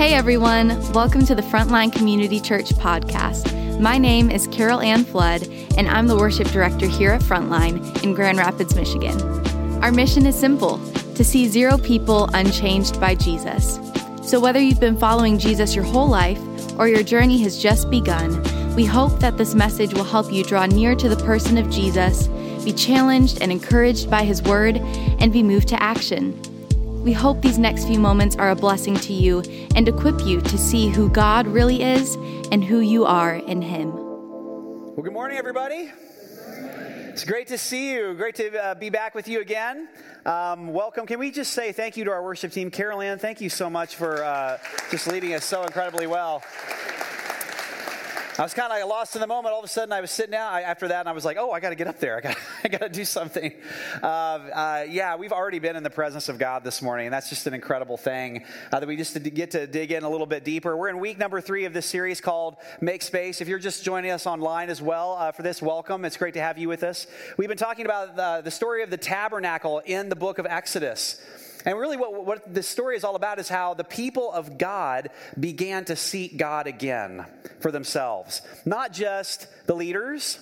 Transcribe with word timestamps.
Hey 0.00 0.14
everyone, 0.14 0.68
welcome 0.94 1.26
to 1.26 1.34
the 1.34 1.42
Frontline 1.42 1.92
Community 1.92 2.40
Church 2.40 2.70
podcast. 2.70 3.78
My 3.78 3.98
name 3.98 4.30
is 4.30 4.46
Carol 4.46 4.80
Ann 4.80 5.04
Flood, 5.04 5.46
and 5.76 5.86
I'm 5.86 6.06
the 6.06 6.16
worship 6.16 6.48
director 6.48 6.86
here 6.86 7.10
at 7.10 7.20
Frontline 7.20 8.02
in 8.02 8.14
Grand 8.14 8.38
Rapids, 8.38 8.74
Michigan. 8.74 9.20
Our 9.84 9.92
mission 9.92 10.24
is 10.24 10.34
simple 10.34 10.78
to 11.16 11.22
see 11.22 11.48
zero 11.48 11.76
people 11.76 12.30
unchanged 12.32 12.98
by 12.98 13.14
Jesus. 13.14 13.78
So, 14.22 14.40
whether 14.40 14.58
you've 14.58 14.80
been 14.80 14.96
following 14.96 15.38
Jesus 15.38 15.74
your 15.74 15.84
whole 15.84 16.08
life 16.08 16.40
or 16.78 16.88
your 16.88 17.02
journey 17.02 17.36
has 17.42 17.62
just 17.62 17.90
begun, 17.90 18.42
we 18.74 18.86
hope 18.86 19.20
that 19.20 19.36
this 19.36 19.54
message 19.54 19.92
will 19.92 20.04
help 20.04 20.32
you 20.32 20.44
draw 20.44 20.64
near 20.64 20.94
to 20.94 21.10
the 21.10 21.22
person 21.26 21.58
of 21.58 21.68
Jesus, 21.68 22.26
be 22.64 22.72
challenged 22.72 23.42
and 23.42 23.52
encouraged 23.52 24.10
by 24.10 24.24
his 24.24 24.42
word, 24.44 24.78
and 24.78 25.30
be 25.30 25.42
moved 25.42 25.68
to 25.68 25.82
action. 25.82 26.40
We 27.00 27.14
hope 27.14 27.40
these 27.40 27.58
next 27.58 27.86
few 27.86 27.98
moments 27.98 28.36
are 28.36 28.50
a 28.50 28.54
blessing 28.54 28.94
to 28.94 29.14
you 29.14 29.42
and 29.74 29.88
equip 29.88 30.20
you 30.20 30.42
to 30.42 30.58
see 30.58 30.90
who 30.90 31.08
God 31.08 31.46
really 31.46 31.82
is 31.82 32.16
and 32.52 32.62
who 32.62 32.80
you 32.80 33.06
are 33.06 33.36
in 33.36 33.62
Him. 33.62 33.94
Well, 33.94 35.02
good 35.02 35.14
morning, 35.14 35.38
everybody. 35.38 35.90
It's 37.08 37.24
great 37.24 37.46
to 37.48 37.56
see 37.56 37.94
you. 37.94 38.12
Great 38.12 38.34
to 38.34 38.62
uh, 38.62 38.74
be 38.74 38.90
back 38.90 39.14
with 39.14 39.28
you 39.28 39.40
again. 39.40 39.88
Um, 40.26 40.74
welcome. 40.74 41.06
Can 41.06 41.18
we 41.18 41.30
just 41.30 41.54
say 41.54 41.72
thank 41.72 41.96
you 41.96 42.04
to 42.04 42.10
our 42.10 42.22
worship 42.22 42.52
team? 42.52 42.70
Carol 42.70 43.00
Ann, 43.00 43.18
thank 43.18 43.40
you 43.40 43.48
so 43.48 43.70
much 43.70 43.96
for 43.96 44.22
uh, 44.22 44.58
just 44.90 45.06
leading 45.06 45.32
us 45.32 45.46
so 45.46 45.62
incredibly 45.62 46.06
well. 46.06 46.42
I 48.38 48.42
was 48.42 48.54
kind 48.54 48.72
of 48.72 48.78
like 48.78 48.86
lost 48.88 49.16
in 49.16 49.20
the 49.20 49.26
moment. 49.26 49.52
All 49.52 49.58
of 49.58 49.64
a 49.64 49.68
sudden, 49.68 49.92
I 49.92 50.00
was 50.00 50.10
sitting 50.10 50.32
down 50.32 50.62
after 50.62 50.88
that, 50.88 51.00
and 51.00 51.08
I 51.08 51.12
was 51.12 51.24
like, 51.24 51.36
"Oh, 51.38 51.50
I 51.50 51.60
got 51.60 51.70
to 51.70 51.74
get 51.74 51.88
up 51.88 51.98
there. 51.98 52.16
I 52.16 52.20
got, 52.20 52.36
I 52.64 52.68
got 52.68 52.80
to 52.80 52.88
do 52.88 53.04
something." 53.04 53.52
Uh, 54.02 54.06
uh, 54.06 54.86
yeah, 54.88 55.16
we've 55.16 55.32
already 55.32 55.58
been 55.58 55.76
in 55.76 55.82
the 55.82 55.90
presence 55.90 56.28
of 56.28 56.38
God 56.38 56.62
this 56.62 56.80
morning, 56.80 57.06
and 57.06 57.12
that's 57.12 57.28
just 57.28 57.46
an 57.46 57.54
incredible 57.54 57.96
thing 57.96 58.44
uh, 58.72 58.80
that 58.80 58.86
we 58.86 58.96
just 58.96 59.20
get 59.34 59.50
to 59.52 59.66
dig 59.66 59.90
in 59.90 60.04
a 60.04 60.08
little 60.08 60.26
bit 60.26 60.44
deeper. 60.44 60.76
We're 60.76 60.88
in 60.88 61.00
week 61.00 61.18
number 61.18 61.40
three 61.40 61.64
of 61.64 61.72
this 61.72 61.86
series 61.86 62.20
called 62.20 62.56
"Make 62.80 63.02
Space." 63.02 63.40
If 63.40 63.48
you're 63.48 63.58
just 63.58 63.84
joining 63.84 64.12
us 64.12 64.26
online 64.26 64.70
as 64.70 64.80
well 64.80 65.16
uh, 65.18 65.32
for 65.32 65.42
this, 65.42 65.60
welcome. 65.60 66.04
It's 66.04 66.16
great 66.16 66.34
to 66.34 66.40
have 66.40 66.56
you 66.56 66.68
with 66.68 66.84
us. 66.84 67.06
We've 67.36 67.48
been 67.48 67.58
talking 67.58 67.84
about 67.84 68.16
the, 68.16 68.42
the 68.44 68.50
story 68.50 68.82
of 68.82 68.90
the 68.90 68.96
tabernacle 68.96 69.80
in 69.80 70.08
the 70.08 70.16
book 70.16 70.38
of 70.38 70.46
Exodus. 70.46 71.20
And 71.64 71.78
really, 71.78 71.96
what, 71.96 72.24
what 72.24 72.54
this 72.54 72.68
story 72.68 72.96
is 72.96 73.04
all 73.04 73.16
about 73.16 73.38
is 73.38 73.48
how 73.48 73.74
the 73.74 73.84
people 73.84 74.32
of 74.32 74.58
God 74.58 75.10
began 75.38 75.84
to 75.86 75.96
seek 75.96 76.36
God 76.36 76.66
again 76.66 77.26
for 77.60 77.70
themselves. 77.70 78.42
Not 78.64 78.92
just 78.92 79.46
the 79.66 79.74
leaders, 79.74 80.38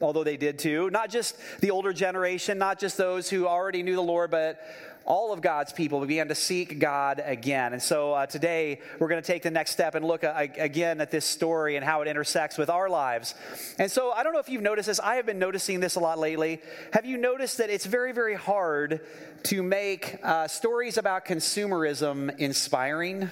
although 0.00 0.24
they 0.24 0.36
did 0.36 0.58
too, 0.58 0.90
not 0.90 1.10
just 1.10 1.36
the 1.60 1.70
older 1.70 1.92
generation, 1.92 2.58
not 2.58 2.78
just 2.78 2.96
those 2.96 3.30
who 3.30 3.46
already 3.46 3.82
knew 3.82 3.94
the 3.94 4.02
Lord, 4.02 4.30
but 4.30 4.60
all 5.04 5.32
of 5.32 5.40
God's 5.40 5.72
people 5.72 6.04
began 6.04 6.28
to 6.28 6.34
seek 6.34 6.78
God 6.78 7.22
again. 7.24 7.72
And 7.72 7.82
so 7.82 8.12
uh, 8.12 8.26
today 8.26 8.80
we're 8.98 9.08
going 9.08 9.22
to 9.22 9.26
take 9.26 9.42
the 9.42 9.50
next 9.50 9.72
step 9.72 9.94
and 9.94 10.04
look 10.04 10.24
uh, 10.24 10.46
again 10.56 11.00
at 11.00 11.10
this 11.10 11.24
story 11.24 11.76
and 11.76 11.84
how 11.84 12.02
it 12.02 12.08
intersects 12.08 12.58
with 12.58 12.70
our 12.70 12.88
lives. 12.88 13.34
And 13.78 13.90
so 13.90 14.12
I 14.12 14.22
don't 14.22 14.32
know 14.32 14.38
if 14.38 14.48
you've 14.48 14.62
noticed 14.62 14.86
this. 14.86 15.00
I 15.00 15.16
have 15.16 15.26
been 15.26 15.38
noticing 15.38 15.80
this 15.80 15.96
a 15.96 16.00
lot 16.00 16.18
lately. 16.18 16.60
Have 16.92 17.06
you 17.06 17.16
noticed 17.16 17.58
that 17.58 17.70
it's 17.70 17.86
very, 17.86 18.12
very 18.12 18.34
hard 18.34 19.00
to 19.44 19.62
make 19.62 20.18
uh, 20.22 20.48
stories 20.48 20.98
about 20.98 21.24
consumerism 21.24 22.36
inspiring? 22.38 23.30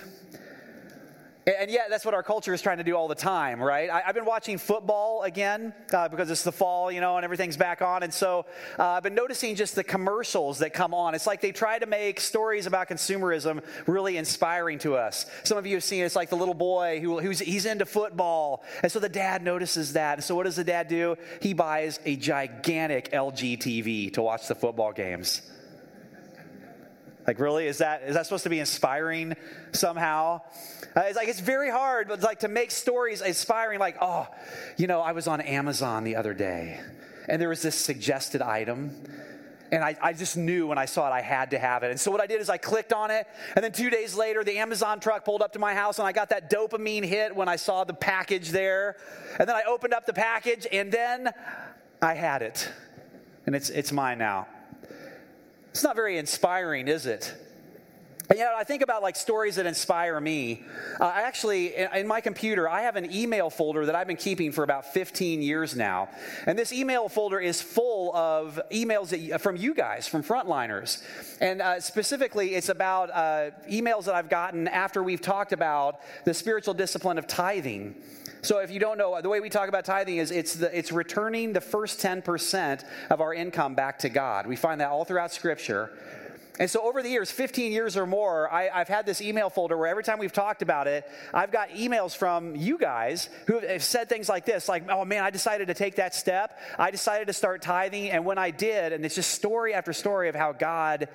And 1.58 1.70
yet, 1.70 1.86
that's 1.90 2.04
what 2.04 2.14
our 2.14 2.22
culture 2.22 2.52
is 2.54 2.62
trying 2.62 2.78
to 2.78 2.84
do 2.84 2.94
all 2.94 3.08
the 3.08 3.14
time, 3.14 3.62
right? 3.62 3.90
I, 3.90 4.00
have 4.00 4.14
been 4.14 4.24
watching 4.24 4.58
football 4.58 5.22
again 5.22 5.72
uh, 5.92 6.08
because 6.08 6.30
it's 6.30 6.42
the 6.42 6.52
fall, 6.52 6.92
you 6.92 7.00
know, 7.00 7.16
and 7.16 7.24
everything's 7.24 7.56
back 7.56 7.82
on. 7.82 8.02
And 8.02 8.12
so 8.12 8.46
uh, 8.78 8.84
I've 8.84 9.02
been 9.02 9.14
noticing 9.14 9.54
just 9.54 9.74
the 9.74 9.84
commercials 9.84 10.58
that 10.58 10.72
come 10.72 10.94
on. 10.94 11.14
It's 11.14 11.26
like 11.26 11.40
they 11.40 11.52
try 11.52 11.78
to 11.78 11.86
make 11.86 12.20
stories 12.20 12.66
about 12.66 12.88
consumerism 12.88 13.62
really 13.86 14.16
inspiring 14.16 14.78
to 14.80 14.96
us. 14.96 15.26
Some 15.44 15.58
of 15.58 15.66
you 15.66 15.76
have 15.76 15.84
seen 15.84 16.04
it's 16.04 16.16
like 16.16 16.30
the 16.30 16.36
little 16.36 16.54
boy 16.54 17.00
who, 17.00 17.20
who's 17.20 17.38
he's 17.38 17.66
into 17.66 17.86
football. 17.86 18.62
And 18.82 18.92
so 18.92 19.00
the 19.00 19.08
dad 19.08 19.42
notices 19.42 19.94
that. 19.94 20.18
And 20.18 20.24
so 20.24 20.34
what 20.34 20.44
does 20.44 20.56
the 20.56 20.64
dad 20.64 20.88
do? 20.88 21.16
He 21.40 21.54
buys 21.54 22.00
a 22.04 22.16
gigantic 22.16 23.12
LG 23.12 23.58
TV 23.58 24.12
to 24.14 24.22
watch 24.22 24.48
the 24.48 24.54
football 24.54 24.92
games. 24.92 25.42
Like, 27.26 27.38
really? 27.38 27.66
Is 27.66 27.78
that, 27.78 28.02
is 28.02 28.14
that 28.14 28.26
supposed 28.26 28.44
to 28.44 28.50
be 28.50 28.60
inspiring 28.60 29.34
somehow? 29.72 30.40
Uh, 30.96 31.02
it's 31.02 31.16
like, 31.16 31.28
it's 31.28 31.40
very 31.40 31.70
hard, 31.70 32.08
but 32.08 32.22
like 32.22 32.40
to 32.40 32.48
make 32.48 32.70
stories 32.70 33.20
inspiring, 33.20 33.78
like, 33.78 33.96
oh, 34.00 34.26
you 34.76 34.86
know, 34.86 35.00
I 35.00 35.12
was 35.12 35.28
on 35.28 35.40
Amazon 35.40 36.04
the 36.04 36.16
other 36.16 36.34
day 36.34 36.80
and 37.28 37.40
there 37.40 37.48
was 37.48 37.62
this 37.62 37.76
suggested 37.76 38.42
item. 38.42 38.90
And 39.72 39.84
I, 39.84 39.96
I 40.02 40.12
just 40.12 40.36
knew 40.36 40.66
when 40.66 40.78
I 40.78 40.86
saw 40.86 41.06
it, 41.06 41.12
I 41.12 41.20
had 41.20 41.52
to 41.52 41.58
have 41.58 41.84
it. 41.84 41.92
And 41.92 42.00
so 42.00 42.10
what 42.10 42.20
I 42.20 42.26
did 42.26 42.40
is 42.40 42.50
I 42.50 42.56
clicked 42.56 42.92
on 42.92 43.12
it. 43.12 43.28
And 43.54 43.64
then 43.64 43.70
two 43.70 43.88
days 43.88 44.16
later, 44.16 44.42
the 44.42 44.58
Amazon 44.58 44.98
truck 44.98 45.24
pulled 45.24 45.42
up 45.42 45.52
to 45.52 45.60
my 45.60 45.74
house 45.74 46.00
and 46.00 46.08
I 46.08 46.12
got 46.12 46.30
that 46.30 46.50
dopamine 46.50 47.04
hit 47.04 47.36
when 47.36 47.48
I 47.48 47.54
saw 47.54 47.84
the 47.84 47.94
package 47.94 48.50
there. 48.50 48.96
And 49.38 49.48
then 49.48 49.54
I 49.54 49.62
opened 49.68 49.94
up 49.94 50.06
the 50.06 50.12
package 50.12 50.66
and 50.72 50.90
then 50.90 51.30
I 52.02 52.14
had 52.14 52.42
it. 52.42 52.68
And 53.46 53.54
it's, 53.54 53.70
it's 53.70 53.92
mine 53.92 54.18
now. 54.18 54.48
It's 55.70 55.82
not 55.84 55.96
very 55.96 56.18
inspiring, 56.18 56.88
is 56.88 57.06
it? 57.06 57.34
And 58.30 58.38
you 58.38 58.44
know, 58.44 58.54
I 58.56 58.62
think 58.62 58.82
about 58.82 59.02
like 59.02 59.16
stories 59.16 59.56
that 59.56 59.66
inspire 59.66 60.20
me. 60.20 60.62
Uh, 61.00 61.06
I 61.06 61.22
actually, 61.22 61.74
in, 61.74 61.88
in, 61.96 62.06
my 62.06 62.20
computer, 62.20 62.68
I 62.68 62.82
have 62.82 62.94
an 62.94 63.12
email 63.12 63.50
folder 63.50 63.86
that 63.86 63.96
I've 63.96 64.06
been 64.06 64.16
keeping 64.16 64.52
for 64.52 64.62
about 64.62 64.92
15 64.92 65.42
years 65.42 65.74
now. 65.74 66.08
And 66.46 66.56
this 66.56 66.72
email 66.72 67.08
folder 67.08 67.40
is 67.40 67.60
full 67.60 68.14
of 68.14 68.60
emails 68.70 69.08
that, 69.08 69.40
from 69.40 69.56
you 69.56 69.74
guys, 69.74 70.06
from 70.06 70.22
frontliners. 70.22 71.02
And 71.40 71.60
uh, 71.60 71.80
specifically, 71.80 72.54
it's 72.54 72.68
about 72.68 73.10
uh, 73.10 73.50
emails 73.68 74.04
that 74.04 74.14
I've 74.14 74.30
gotten 74.30 74.68
after 74.68 75.02
we've 75.02 75.20
talked 75.20 75.52
about 75.52 75.98
the 76.24 76.32
spiritual 76.32 76.74
discipline 76.74 77.18
of 77.18 77.26
tithing. 77.26 77.96
So 78.42 78.58
if 78.58 78.70
you 78.70 78.78
don't 78.78 78.96
know, 78.96 79.20
the 79.20 79.28
way 79.28 79.40
we 79.40 79.50
talk 79.50 79.68
about 79.68 79.84
tithing 79.84 80.18
is 80.18 80.30
it's, 80.30 80.54
the, 80.54 80.78
it's 80.78 80.92
returning 80.92 81.52
the 81.52 81.60
first 81.60 81.98
10% 81.98 82.84
of 83.10 83.20
our 83.20 83.34
income 83.34 83.74
back 83.74 83.98
to 83.98 84.08
God. 84.08 84.46
We 84.46 84.54
find 84.54 84.80
that 84.80 84.90
all 84.90 85.04
throughout 85.04 85.32
Scripture. 85.32 85.90
And 86.58 86.70
so 86.70 86.82
over 86.82 87.02
the 87.02 87.08
years, 87.08 87.30
15 87.30 87.72
years 87.72 87.96
or 87.96 88.06
more, 88.06 88.52
I, 88.52 88.68
have 88.78 88.88
had 88.88 89.06
this 89.06 89.20
email 89.22 89.48
folder 89.48 89.76
where 89.76 89.86
every 89.86 90.04
time 90.04 90.18
we've 90.18 90.32
talked 90.32 90.62
about 90.62 90.86
it, 90.86 91.08
I've 91.32 91.50
got 91.50 91.70
emails 91.70 92.14
from 92.14 92.56
you 92.56 92.76
guys 92.76 93.28
who 93.46 93.60
have 93.60 93.82
said 93.82 94.08
things 94.08 94.28
like 94.28 94.44
this, 94.44 94.68
like, 94.68 94.90
oh 94.90 95.04
man, 95.04 95.24
I 95.24 95.30
decided 95.30 95.68
to 95.68 95.74
take 95.74 95.96
that 95.96 96.14
step. 96.14 96.58
I 96.78 96.90
decided 96.90 97.28
to 97.28 97.32
start 97.32 97.62
tithing. 97.62 98.10
And 98.10 98.24
when 98.24 98.36
I 98.36 98.50
did, 98.50 98.92
and 98.92 99.04
it's 99.04 99.14
just 99.14 99.30
story 99.30 99.72
after 99.72 99.92
story 99.92 100.28
of 100.28 100.34
how 100.34 100.52
God 100.52 101.08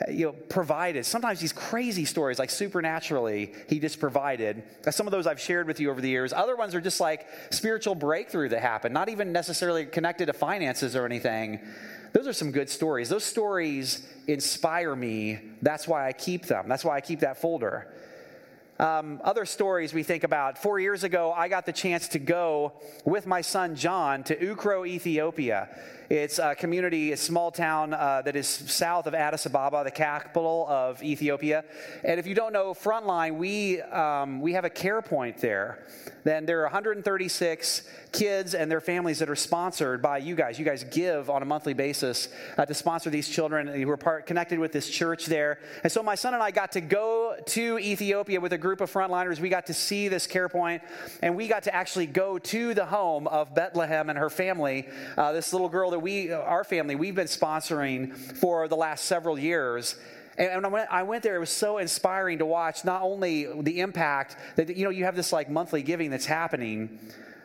uh, 0.00 0.10
you 0.10 0.26
know, 0.26 0.32
provided. 0.32 1.04
Sometimes 1.06 1.40
these 1.40 1.52
crazy 1.52 2.04
stories, 2.04 2.38
like 2.38 2.50
supernaturally, 2.50 3.52
he 3.68 3.78
just 3.78 4.00
provided. 4.00 4.62
Some 4.90 5.06
of 5.06 5.12
those 5.12 5.26
I've 5.26 5.40
shared 5.40 5.66
with 5.66 5.80
you 5.80 5.90
over 5.90 6.00
the 6.00 6.08
years. 6.08 6.32
Other 6.32 6.56
ones 6.56 6.74
are 6.74 6.80
just 6.80 7.00
like 7.00 7.26
spiritual 7.50 7.94
breakthrough 7.94 8.48
that 8.50 8.60
happened, 8.60 8.94
not 8.94 9.08
even 9.08 9.32
necessarily 9.32 9.86
connected 9.86 10.26
to 10.26 10.32
finances 10.32 10.96
or 10.96 11.04
anything. 11.04 11.60
Those 12.12 12.26
are 12.26 12.32
some 12.32 12.50
good 12.50 12.68
stories. 12.68 13.08
Those 13.08 13.24
stories 13.24 14.06
inspire 14.26 14.96
me. 14.96 15.38
That's 15.62 15.86
why 15.86 16.08
I 16.08 16.12
keep 16.12 16.46
them. 16.46 16.68
That's 16.68 16.84
why 16.84 16.96
I 16.96 17.00
keep 17.00 17.20
that 17.20 17.40
folder. 17.40 17.92
Um, 18.80 19.20
other 19.24 19.44
stories 19.44 19.92
we 19.92 20.02
think 20.02 20.24
about. 20.24 20.56
Four 20.56 20.80
years 20.80 21.04
ago, 21.04 21.34
I 21.36 21.48
got 21.48 21.66
the 21.66 21.72
chance 21.72 22.08
to 22.08 22.18
go 22.18 22.72
with 23.04 23.26
my 23.26 23.42
son 23.42 23.76
John 23.76 24.24
to 24.24 24.36
Ukro, 24.36 24.86
Ethiopia. 24.86 25.68
It's 26.08 26.38
a 26.38 26.54
community, 26.54 27.12
a 27.12 27.16
small 27.18 27.50
town 27.50 27.92
uh, 27.92 28.22
that 28.24 28.36
is 28.36 28.46
south 28.48 29.06
of 29.06 29.14
Addis 29.14 29.44
Ababa, 29.44 29.84
the 29.84 29.90
capital 29.90 30.66
of 30.66 31.02
Ethiopia. 31.02 31.62
And 32.02 32.18
if 32.18 32.26
you 32.26 32.34
don't 32.34 32.54
know 32.54 32.72
Frontline, 32.72 33.36
we, 33.36 33.82
um, 33.82 34.40
we 34.40 34.54
have 34.54 34.64
a 34.64 34.70
care 34.70 35.02
point 35.02 35.36
there. 35.36 35.84
Then 36.24 36.46
there 36.46 36.60
are 36.60 36.64
136 36.64 37.82
kids 38.12 38.54
and 38.54 38.70
their 38.70 38.80
families 38.80 39.20
that 39.20 39.30
are 39.30 39.36
sponsored 39.36 40.02
by 40.02 40.18
you 40.18 40.34
guys. 40.34 40.58
You 40.58 40.64
guys 40.64 40.84
give 40.84 41.30
on 41.30 41.42
a 41.42 41.44
monthly 41.44 41.74
basis 41.74 42.28
uh, 42.58 42.66
to 42.66 42.74
sponsor 42.74 43.10
these 43.10 43.28
children 43.28 43.66
who 43.66 43.88
are 43.90 43.96
part, 43.96 44.26
connected 44.26 44.58
with 44.58 44.72
this 44.72 44.88
church 44.88 45.26
there. 45.26 45.58
And 45.82 45.92
so 45.92 46.02
my 46.02 46.14
son 46.14 46.34
and 46.34 46.42
I 46.42 46.50
got 46.50 46.72
to 46.72 46.80
go 46.80 47.36
to 47.46 47.78
Ethiopia 47.78 48.40
with 48.40 48.52
a 48.52 48.58
group 48.58 48.80
of 48.80 48.92
frontliners. 48.92 49.40
We 49.40 49.48
got 49.48 49.66
to 49.66 49.74
see 49.74 50.08
this 50.08 50.26
care 50.26 50.48
point, 50.48 50.82
and 51.22 51.36
we 51.36 51.48
got 51.48 51.64
to 51.64 51.74
actually 51.74 52.06
go 52.06 52.38
to 52.38 52.74
the 52.74 52.86
home 52.86 53.26
of 53.26 53.54
Bethlehem 53.54 54.10
and 54.10 54.18
her 54.18 54.30
family. 54.30 54.88
Uh, 55.16 55.32
this 55.32 55.52
little 55.52 55.68
girl 55.68 55.90
that 55.90 56.00
we, 56.00 56.32
our 56.32 56.64
family, 56.64 56.94
we've 56.94 57.14
been 57.14 57.26
sponsoring 57.26 58.16
for 58.38 58.68
the 58.68 58.76
last 58.76 59.04
several 59.04 59.38
years. 59.38 59.96
And 60.40 60.72
when 60.72 60.86
I 60.90 61.02
went 61.02 61.22
there, 61.22 61.36
it 61.36 61.38
was 61.38 61.50
so 61.50 61.76
inspiring 61.76 62.38
to 62.38 62.46
watch 62.46 62.82
not 62.82 63.02
only 63.02 63.46
the 63.60 63.80
impact 63.80 64.36
that, 64.56 64.74
you 64.74 64.84
know, 64.84 64.90
you 64.90 65.04
have 65.04 65.14
this 65.14 65.34
like 65.34 65.50
monthly 65.50 65.82
giving 65.82 66.10
that's 66.10 66.24
happening, 66.24 66.98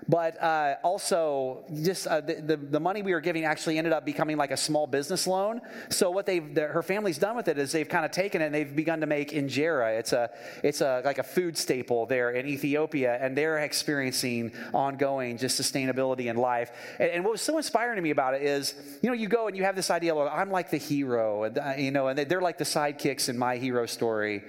but 0.07 0.41
uh, 0.41 0.75
also, 0.83 1.63
just 1.81 2.05
uh, 2.05 2.21
the, 2.21 2.35
the, 2.35 2.57
the, 2.57 2.79
money 2.79 3.01
we 3.01 3.13
were 3.13 3.21
giving 3.21 3.45
actually 3.45 3.79
ended 3.79 3.91
up 3.91 4.05
becoming 4.05 4.37
like 4.37 4.51
a 4.51 4.57
small 4.57 4.85
business 4.85 5.25
loan. 5.25 5.61
So 5.89 6.11
what 6.11 6.27
they've 6.27 6.55
her 6.55 6.83
family's 6.83 7.17
done 7.17 7.35
with 7.35 7.47
it 7.47 7.57
is 7.57 7.71
they've 7.71 7.89
kind 7.89 8.05
of 8.05 8.11
taken 8.11 8.41
it 8.41 8.45
and 8.45 8.55
they've 8.55 8.75
begun 8.75 9.01
to 9.01 9.07
make 9.07 9.31
injera. 9.31 9.97
It's 9.97 10.13
a 10.13 10.29
it's 10.63 10.81
a 10.81 11.01
like 11.03 11.17
a 11.17 11.23
food 11.23 11.57
staple 11.57 12.05
there 12.05 12.31
in 12.31 12.45
Ethiopia, 12.45 13.17
and 13.19 13.35
they're 13.35 13.57
experiencing 13.57 14.51
ongoing 14.73 15.37
just 15.37 15.59
sustainability 15.59 16.27
in 16.27 16.37
life. 16.37 16.71
And, 16.99 17.09
and 17.09 17.23
what 17.23 17.31
was 17.31 17.41
so 17.41 17.57
inspiring 17.57 17.95
to 17.95 18.01
me 18.01 18.11
about 18.11 18.35
it 18.35 18.43
is, 18.43 18.75
you 19.01 19.09
know, 19.09 19.15
you 19.15 19.27
go 19.27 19.47
and 19.47 19.57
you 19.57 19.63
have 19.63 19.75
this 19.75 19.89
idea, 19.89 20.13
well, 20.13 20.29
I'm 20.31 20.51
like 20.51 20.69
the 20.69 20.77
hero, 20.77 21.43
and 21.43 21.57
uh, 21.57 21.73
you 21.77 21.89
know, 21.89 22.09
and 22.09 22.19
they're 22.19 22.41
like 22.41 22.59
the 22.59 22.63
sidekicks 22.63 23.27
in 23.27 23.37
my 23.37 23.57
hero 23.57 23.87
story. 23.87 24.43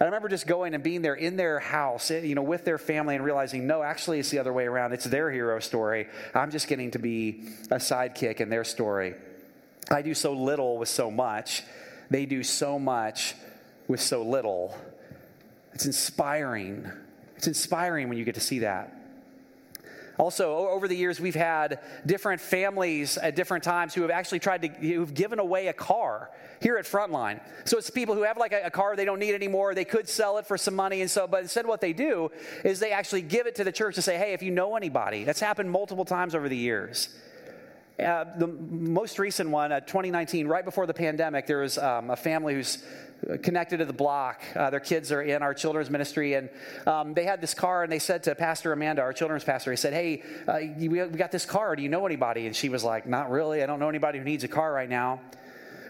I 0.00 0.04
remember 0.04 0.28
just 0.28 0.46
going 0.46 0.74
and 0.74 0.82
being 0.82 1.02
there 1.02 1.14
in 1.14 1.36
their 1.36 1.58
house, 1.58 2.10
eh, 2.10 2.20
you 2.20 2.34
know, 2.34 2.42
with 2.42 2.64
their 2.64 2.78
family 2.78 3.16
and 3.16 3.24
realizing, 3.24 3.66
no, 3.66 3.82
actually, 3.82 4.20
it's 4.20 4.30
the 4.30 4.38
other 4.38 4.52
way 4.52 4.64
around. 4.64 4.92
It's 4.92 5.04
their 5.04 5.30
hero 5.30 5.58
story. 5.58 6.06
I'm 6.34 6.50
just 6.50 6.68
getting 6.68 6.92
to 6.92 6.98
be 6.98 7.42
a 7.70 7.76
sidekick 7.76 8.40
in 8.40 8.48
their 8.48 8.64
story. 8.64 9.14
I 9.90 10.02
do 10.02 10.14
so 10.14 10.34
little 10.34 10.78
with 10.78 10.88
so 10.88 11.10
much. 11.10 11.64
They 12.10 12.26
do 12.26 12.44
so 12.44 12.78
much 12.78 13.34
with 13.88 14.00
so 14.00 14.22
little. 14.22 14.76
It's 15.72 15.86
inspiring. 15.86 16.90
It's 17.36 17.48
inspiring 17.48 18.08
when 18.08 18.18
you 18.18 18.24
get 18.24 18.36
to 18.36 18.40
see 18.40 18.60
that. 18.60 18.97
Also, 20.18 20.52
over 20.56 20.88
the 20.88 20.96
years, 20.96 21.20
we've 21.20 21.36
had 21.36 21.78
different 22.04 22.40
families 22.40 23.16
at 23.18 23.36
different 23.36 23.62
times 23.62 23.94
who 23.94 24.02
have 24.02 24.10
actually 24.10 24.40
tried 24.40 24.62
to, 24.62 24.68
who've 24.68 25.14
given 25.14 25.38
away 25.38 25.68
a 25.68 25.72
car 25.72 26.30
here 26.60 26.76
at 26.76 26.84
Frontline. 26.84 27.40
So 27.64 27.78
it's 27.78 27.88
people 27.88 28.16
who 28.16 28.22
have 28.22 28.36
like 28.36 28.52
a, 28.52 28.66
a, 28.66 28.70
car 28.70 28.96
they 28.96 29.04
don't 29.04 29.20
need 29.20 29.34
anymore. 29.34 29.76
They 29.76 29.84
could 29.84 30.08
sell 30.08 30.38
it 30.38 30.46
for 30.46 30.58
some 30.58 30.74
money. 30.74 31.02
And 31.02 31.10
so, 31.10 31.28
but 31.28 31.42
instead, 31.42 31.66
what 31.66 31.80
they 31.80 31.92
do 31.92 32.32
is 32.64 32.80
they 32.80 32.90
actually 32.90 33.22
give 33.22 33.46
it 33.46 33.54
to 33.56 33.64
the 33.64 33.70
church 33.70 33.94
to 33.94 34.02
say, 34.02 34.18
hey, 34.18 34.32
if 34.32 34.42
you 34.42 34.50
know 34.50 34.74
anybody, 34.76 35.22
that's 35.22 35.40
happened 35.40 35.70
multiple 35.70 36.04
times 36.04 36.34
over 36.34 36.48
the 36.48 36.56
years. 36.56 37.10
Uh, 37.98 38.24
the 38.38 38.46
most 38.46 39.18
recent 39.18 39.50
one, 39.50 39.72
uh, 39.72 39.80
2019, 39.80 40.46
right 40.46 40.64
before 40.64 40.86
the 40.86 40.94
pandemic, 40.94 41.46
there 41.46 41.58
was 41.58 41.78
um, 41.78 42.10
a 42.10 42.16
family 42.16 42.54
who's 42.54 42.78
connected 43.42 43.78
to 43.78 43.84
the 43.84 43.92
block. 43.92 44.42
Uh, 44.54 44.70
their 44.70 44.80
kids 44.80 45.10
are 45.12 45.22
in 45.22 45.42
our 45.42 45.54
children's 45.54 45.90
ministry, 45.90 46.34
and 46.34 46.48
um, 46.86 47.14
they 47.14 47.24
had 47.24 47.40
this 47.40 47.54
car, 47.54 47.82
and 47.82 47.92
they 47.92 47.98
said 47.98 48.22
to 48.24 48.34
Pastor 48.34 48.72
Amanda, 48.72 49.02
our 49.02 49.12
children's 49.12 49.44
pastor, 49.44 49.70
he 49.70 49.76
said, 49.76 49.92
Hey, 49.92 50.22
uh, 50.46 50.58
we 50.78 50.98
got 50.98 51.32
this 51.32 51.44
car. 51.44 51.76
Do 51.76 51.82
you 51.82 51.88
know 51.88 52.06
anybody? 52.06 52.46
And 52.46 52.54
she 52.54 52.68
was 52.68 52.84
like, 52.84 53.06
Not 53.06 53.30
really. 53.30 53.62
I 53.62 53.66
don't 53.66 53.80
know 53.80 53.88
anybody 53.88 54.18
who 54.18 54.24
needs 54.24 54.44
a 54.44 54.48
car 54.48 54.72
right 54.72 54.88
now. 54.88 55.20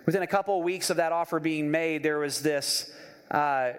Within 0.06 0.22
a 0.22 0.26
couple 0.26 0.58
of 0.58 0.64
weeks 0.64 0.90
of 0.90 0.96
that 0.96 1.12
offer 1.12 1.38
being 1.38 1.70
made, 1.70 2.02
there 2.02 2.18
was 2.18 2.40
this. 2.40 2.90
Uh, 3.30 3.72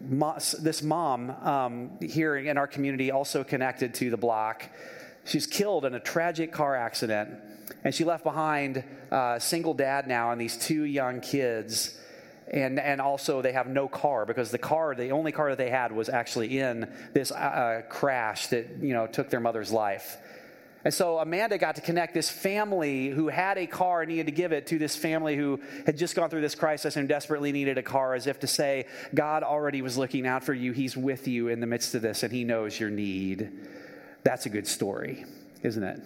mo- 0.00 0.38
this 0.60 0.82
mom 0.82 1.30
um, 1.30 1.90
here 2.00 2.36
in 2.36 2.56
our 2.56 2.66
community, 2.66 3.10
also 3.10 3.44
connected 3.44 3.94
to 3.94 4.10
the 4.10 4.16
block, 4.16 4.68
she's 5.24 5.46
killed 5.46 5.84
in 5.84 5.94
a 5.94 6.00
tragic 6.00 6.52
car 6.52 6.74
accident, 6.74 7.30
and 7.84 7.94
she 7.94 8.04
left 8.04 8.24
behind 8.24 8.82
a 9.10 9.38
single 9.38 9.74
dad 9.74 10.06
now 10.06 10.32
and 10.32 10.40
these 10.40 10.56
two 10.56 10.84
young 10.84 11.20
kids 11.20 11.98
and 12.48 12.78
and 12.78 13.00
also 13.00 13.42
they 13.42 13.52
have 13.52 13.66
no 13.66 13.88
car 13.88 14.26
because 14.26 14.50
the 14.50 14.58
car 14.58 14.94
the 14.94 15.10
only 15.10 15.32
car 15.32 15.50
that 15.50 15.58
they 15.58 15.70
had 15.70 15.92
was 15.92 16.08
actually 16.08 16.58
in 16.58 16.90
this 17.12 17.30
uh, 17.30 17.34
uh, 17.34 17.82
crash 17.82 18.48
that 18.48 18.68
you 18.80 18.92
know 18.92 19.06
took 19.06 19.30
their 19.30 19.40
mother's 19.40 19.72
life. 19.72 20.18
And 20.84 20.92
so 20.92 21.18
amanda 21.18 21.56
got 21.56 21.76
to 21.76 21.80
connect 21.80 22.12
this 22.12 22.28
family 22.28 23.08
who 23.08 23.28
had 23.28 23.56
a 23.56 23.66
car 23.66 24.02
and 24.02 24.10
needed 24.10 24.26
to 24.26 24.32
give 24.32 24.52
it 24.52 24.66
to 24.66 24.78
this 24.78 24.94
family 24.94 25.34
who 25.34 25.60
had 25.86 25.96
just 25.96 26.14
gone 26.14 26.28
through 26.28 26.42
this 26.42 26.54
crisis 26.54 26.96
and 26.96 27.08
desperately 27.08 27.52
needed 27.52 27.78
a 27.78 27.82
car 27.82 28.14
as 28.14 28.26
if 28.26 28.40
to 28.40 28.46
say 28.46 28.86
god 29.14 29.42
already 29.42 29.80
was 29.80 29.96
looking 29.96 30.26
out 30.26 30.44
for 30.44 30.52
you. 30.52 30.72
He's 30.72 30.96
with 30.96 31.26
you 31.26 31.48
in 31.48 31.60
the 31.60 31.66
midst 31.66 31.94
of 31.94 32.02
this 32.02 32.22
and 32.22 32.30
he 32.30 32.44
knows 32.44 32.78
your 32.78 32.90
need. 32.90 33.50
That's 34.22 34.44
a 34.44 34.50
good 34.50 34.66
story 34.66 35.24
isn't 35.62 35.82
it 35.82 36.02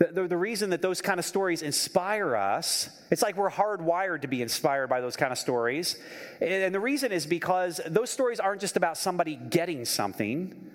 the, 0.00 0.26
the, 0.26 0.36
reason 0.36 0.70
that 0.70 0.80
those 0.80 1.02
kind 1.02 1.18
of 1.18 1.26
stories 1.26 1.60
inspire 1.60 2.34
us, 2.34 2.88
it's 3.10 3.20
like 3.20 3.36
we're 3.36 3.50
hardwired 3.50 4.22
to 4.22 4.28
be 4.28 4.40
inspired 4.40 4.86
by 4.86 5.02
those 5.02 5.14
kind 5.14 5.30
of 5.30 5.36
stories. 5.36 5.98
And 6.40 6.74
the 6.74 6.80
reason 6.80 7.12
is 7.12 7.26
because 7.26 7.82
those 7.86 8.08
stories 8.08 8.40
aren't 8.40 8.62
just 8.62 8.78
about 8.78 8.96
somebody 8.96 9.36
getting 9.36 9.84
something, 9.84 10.70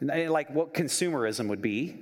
like 0.00 0.48
what 0.50 0.74
consumerism 0.74 1.48
would 1.48 1.60
be. 1.60 1.98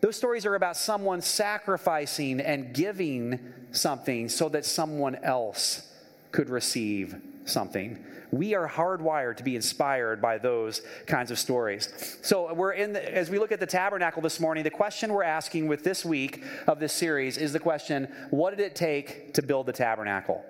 Those 0.00 0.16
stories 0.16 0.46
are 0.46 0.54
about 0.54 0.78
someone 0.78 1.20
sacrificing 1.20 2.40
and 2.40 2.72
giving 2.72 3.52
something 3.70 4.30
so 4.30 4.48
that 4.48 4.64
someone 4.64 5.16
else 5.16 5.92
could 6.32 6.48
receive 6.48 7.20
something. 7.44 8.02
We 8.30 8.54
are 8.54 8.68
hardwired 8.68 9.36
to 9.38 9.42
be 9.42 9.56
inspired 9.56 10.20
by 10.20 10.38
those 10.38 10.82
kinds 11.06 11.30
of 11.30 11.38
stories. 11.38 12.18
So, 12.22 12.52
we're 12.52 12.72
in 12.72 12.92
the, 12.92 13.14
as 13.14 13.30
we 13.30 13.38
look 13.38 13.52
at 13.52 13.60
the 13.60 13.66
tabernacle 13.66 14.22
this 14.22 14.40
morning, 14.40 14.64
the 14.64 14.70
question 14.70 15.12
we're 15.12 15.22
asking 15.22 15.68
with 15.68 15.84
this 15.84 16.04
week 16.04 16.42
of 16.66 16.80
this 16.80 16.92
series 16.92 17.38
is 17.38 17.52
the 17.52 17.60
question 17.60 18.08
what 18.30 18.50
did 18.50 18.60
it 18.60 18.74
take 18.74 19.34
to 19.34 19.42
build 19.42 19.66
the 19.66 19.72
tabernacle? 19.72 20.44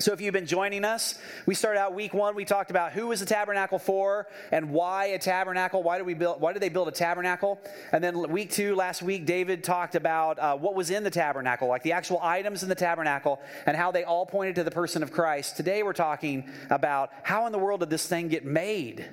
So, 0.00 0.12
if 0.12 0.20
you've 0.20 0.32
been 0.32 0.46
joining 0.46 0.84
us, 0.84 1.18
we 1.44 1.56
started 1.56 1.80
out 1.80 1.92
week 1.92 2.14
one. 2.14 2.36
We 2.36 2.44
talked 2.44 2.70
about 2.70 2.92
who 2.92 3.08
was 3.08 3.18
the 3.18 3.26
tabernacle 3.26 3.80
for 3.80 4.28
and 4.52 4.70
why 4.70 5.06
a 5.06 5.18
tabernacle. 5.18 5.82
Why 5.82 5.98
did 5.98 6.06
we 6.06 6.14
build? 6.14 6.40
Why 6.40 6.52
did 6.52 6.62
they 6.62 6.68
build 6.68 6.86
a 6.86 6.92
tabernacle? 6.92 7.60
And 7.90 8.02
then 8.02 8.30
week 8.30 8.52
two, 8.52 8.76
last 8.76 9.02
week, 9.02 9.26
David 9.26 9.64
talked 9.64 9.96
about 9.96 10.38
uh, 10.38 10.56
what 10.56 10.76
was 10.76 10.90
in 10.90 11.02
the 11.02 11.10
tabernacle, 11.10 11.66
like 11.66 11.82
the 11.82 11.92
actual 11.92 12.20
items 12.22 12.62
in 12.62 12.68
the 12.68 12.76
tabernacle, 12.76 13.40
and 13.66 13.76
how 13.76 13.90
they 13.90 14.04
all 14.04 14.24
pointed 14.24 14.54
to 14.54 14.64
the 14.64 14.70
person 14.70 15.02
of 15.02 15.10
Christ. 15.10 15.56
Today, 15.56 15.82
we're 15.82 15.92
talking 15.94 16.48
about 16.70 17.10
how 17.24 17.46
in 17.46 17.52
the 17.52 17.58
world 17.58 17.80
did 17.80 17.90
this 17.90 18.06
thing 18.06 18.28
get 18.28 18.44
made? 18.44 19.04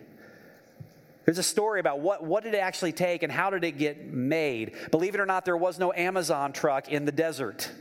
There's 1.25 1.39
a 1.39 1.43
story 1.43 1.79
about 1.79 1.99
what, 1.99 2.23
what 2.23 2.43
did 2.43 2.53
it 2.53 2.59
actually 2.59 2.91
take 2.91 3.23
and 3.23 3.31
how 3.31 3.49
did 3.49 3.63
it 3.63 3.79
get 3.79 4.05
made. 4.13 4.73
Believe 4.91 5.15
it 5.15 5.19
or 5.19 5.25
not, 5.25 5.45
there 5.45 5.57
was 5.57 5.79
no 5.79 5.91
Amazon 5.91 6.53
truck 6.53 6.89
in 6.89 7.05
the 7.05 7.11
desert. 7.11 7.71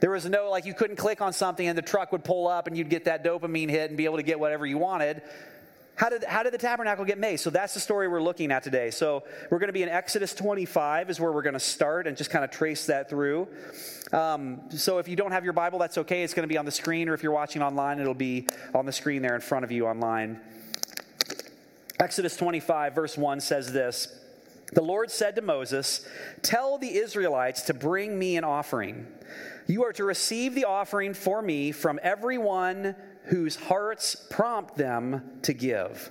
There 0.00 0.10
was 0.10 0.26
no, 0.26 0.50
like, 0.50 0.66
you 0.66 0.74
couldn't 0.74 0.96
click 0.96 1.20
on 1.20 1.32
something 1.32 1.66
and 1.66 1.76
the 1.76 1.82
truck 1.82 2.12
would 2.12 2.24
pull 2.24 2.48
up 2.48 2.66
and 2.66 2.76
you'd 2.76 2.90
get 2.90 3.04
that 3.04 3.24
dopamine 3.24 3.70
hit 3.70 3.90
and 3.90 3.96
be 3.96 4.04
able 4.04 4.16
to 4.16 4.22
get 4.22 4.38
whatever 4.38 4.66
you 4.66 4.78
wanted. 4.78 5.22
How 5.96 6.10
did, 6.10 6.24
how 6.24 6.42
did 6.42 6.52
the 6.52 6.58
tabernacle 6.58 7.06
get 7.06 7.16
made? 7.16 7.38
So 7.38 7.48
that's 7.48 7.72
the 7.72 7.80
story 7.80 8.06
we're 8.06 8.22
looking 8.22 8.52
at 8.52 8.62
today. 8.62 8.90
So 8.90 9.24
we're 9.50 9.58
going 9.58 9.68
to 9.68 9.72
be 9.72 9.82
in 9.82 9.88
Exodus 9.88 10.34
25, 10.34 11.08
is 11.08 11.18
where 11.18 11.32
we're 11.32 11.42
going 11.42 11.54
to 11.54 11.60
start 11.60 12.06
and 12.06 12.18
just 12.18 12.28
kind 12.28 12.44
of 12.44 12.50
trace 12.50 12.86
that 12.86 13.08
through. 13.08 13.48
Um, 14.12 14.60
so 14.70 14.98
if 14.98 15.08
you 15.08 15.16
don't 15.16 15.32
have 15.32 15.42
your 15.42 15.54
Bible, 15.54 15.78
that's 15.78 15.96
okay. 15.96 16.22
It's 16.22 16.34
going 16.34 16.46
to 16.46 16.52
be 16.52 16.58
on 16.58 16.66
the 16.66 16.70
screen, 16.70 17.08
or 17.08 17.14
if 17.14 17.22
you're 17.22 17.32
watching 17.32 17.62
online, 17.62 17.98
it'll 17.98 18.12
be 18.12 18.46
on 18.74 18.84
the 18.84 18.92
screen 18.92 19.22
there 19.22 19.34
in 19.34 19.40
front 19.40 19.64
of 19.64 19.72
you 19.72 19.86
online. 19.86 20.38
Exodus 21.98 22.36
25, 22.36 22.94
verse 22.94 23.16
1 23.16 23.40
says 23.40 23.72
this 23.72 24.25
The 24.72 24.82
Lord 24.82 25.10
said 25.10 25.36
to 25.36 25.42
Moses, 25.42 26.06
Tell 26.42 26.78
the 26.78 26.96
Israelites 26.96 27.62
to 27.62 27.74
bring 27.74 28.18
me 28.18 28.36
an 28.36 28.44
offering. 28.44 29.06
You 29.66 29.84
are 29.84 29.92
to 29.94 30.04
receive 30.04 30.54
the 30.54 30.64
offering 30.64 31.14
for 31.14 31.42
me 31.42 31.72
from 31.72 32.00
everyone 32.02 32.94
whose 33.24 33.56
hearts 33.56 34.14
prompt 34.30 34.76
them 34.76 35.38
to 35.42 35.52
give. 35.52 36.10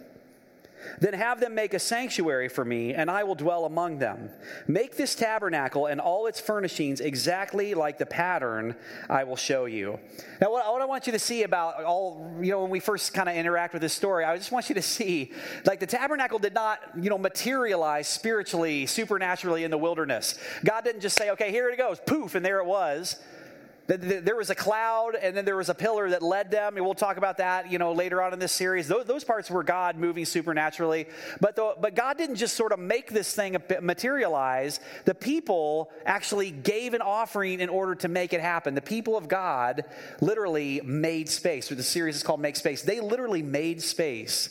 Then 0.99 1.13
have 1.13 1.39
them 1.39 1.55
make 1.55 1.73
a 1.73 1.79
sanctuary 1.79 2.49
for 2.49 2.65
me, 2.65 2.93
and 2.93 3.09
I 3.09 3.23
will 3.23 3.35
dwell 3.35 3.65
among 3.65 3.99
them. 3.99 4.29
Make 4.67 4.95
this 4.95 5.15
tabernacle 5.15 5.87
and 5.87 5.99
all 6.01 6.27
its 6.27 6.39
furnishings 6.39 7.01
exactly 7.01 7.73
like 7.73 7.97
the 7.97 8.05
pattern 8.05 8.75
I 9.09 9.23
will 9.23 9.35
show 9.35 9.65
you. 9.65 9.99
Now, 10.41 10.51
what, 10.51 10.71
what 10.71 10.81
I 10.81 10.85
want 10.85 11.07
you 11.07 11.13
to 11.13 11.19
see 11.19 11.43
about 11.43 11.83
all, 11.83 12.33
you 12.41 12.51
know, 12.51 12.61
when 12.61 12.71
we 12.71 12.79
first 12.79 13.13
kind 13.13 13.29
of 13.29 13.35
interact 13.35 13.73
with 13.73 13.81
this 13.81 13.93
story, 13.93 14.25
I 14.25 14.37
just 14.37 14.51
want 14.51 14.69
you 14.69 14.75
to 14.75 14.81
see, 14.81 15.31
like, 15.65 15.79
the 15.79 15.87
tabernacle 15.87 16.39
did 16.39 16.53
not, 16.53 16.79
you 16.99 17.09
know, 17.09 17.17
materialize 17.17 18.07
spiritually, 18.07 18.85
supernaturally 18.85 19.63
in 19.63 19.71
the 19.71 19.77
wilderness. 19.77 20.37
God 20.63 20.83
didn't 20.83 21.01
just 21.01 21.17
say, 21.17 21.31
okay, 21.31 21.51
here 21.51 21.69
it 21.69 21.77
goes, 21.77 21.99
poof, 22.05 22.35
and 22.35 22.45
there 22.45 22.59
it 22.59 22.65
was. 22.65 23.17
There 23.87 24.35
was 24.35 24.49
a 24.49 24.55
cloud, 24.55 25.13
and 25.13 25.37
then 25.37 25.45
there 25.45 25.57
was 25.57 25.69
a 25.69 25.75
pillar 25.75 26.09
that 26.09 26.23
led 26.23 26.49
them. 26.49 26.75
And 26.75 26.83
we'll 26.83 26.95
talk 26.95 27.17
about 27.17 27.37
that, 27.37 27.71
you 27.71 27.77
know, 27.77 27.93
later 27.93 28.19
on 28.21 28.33
in 28.33 28.39
this 28.39 28.51
series. 28.51 28.87
Those, 28.87 29.05
those 29.05 29.23
parts 29.23 29.51
were 29.51 29.63
God 29.63 29.95
moving 29.95 30.25
supernaturally. 30.25 31.05
But, 31.39 31.55
the, 31.55 31.75
but 31.79 31.95
God 31.95 32.17
didn't 32.17 32.37
just 32.37 32.55
sort 32.55 32.71
of 32.71 32.79
make 32.79 33.11
this 33.11 33.35
thing 33.35 33.57
materialize. 33.81 34.79
The 35.05 35.13
people 35.13 35.91
actually 36.05 36.49
gave 36.49 36.95
an 36.95 37.01
offering 37.01 37.59
in 37.59 37.69
order 37.69 37.93
to 37.95 38.07
make 38.07 38.33
it 38.33 38.41
happen. 38.41 38.73
The 38.73 38.81
people 38.81 39.17
of 39.17 39.27
God 39.27 39.85
literally 40.19 40.81
made 40.83 41.29
space. 41.29 41.69
The 41.69 41.83
series 41.83 42.15
is 42.15 42.23
called 42.23 42.39
Make 42.39 42.55
Space. 42.55 42.81
They 42.81 42.99
literally 43.01 43.43
made 43.43 43.83
space. 43.83 44.49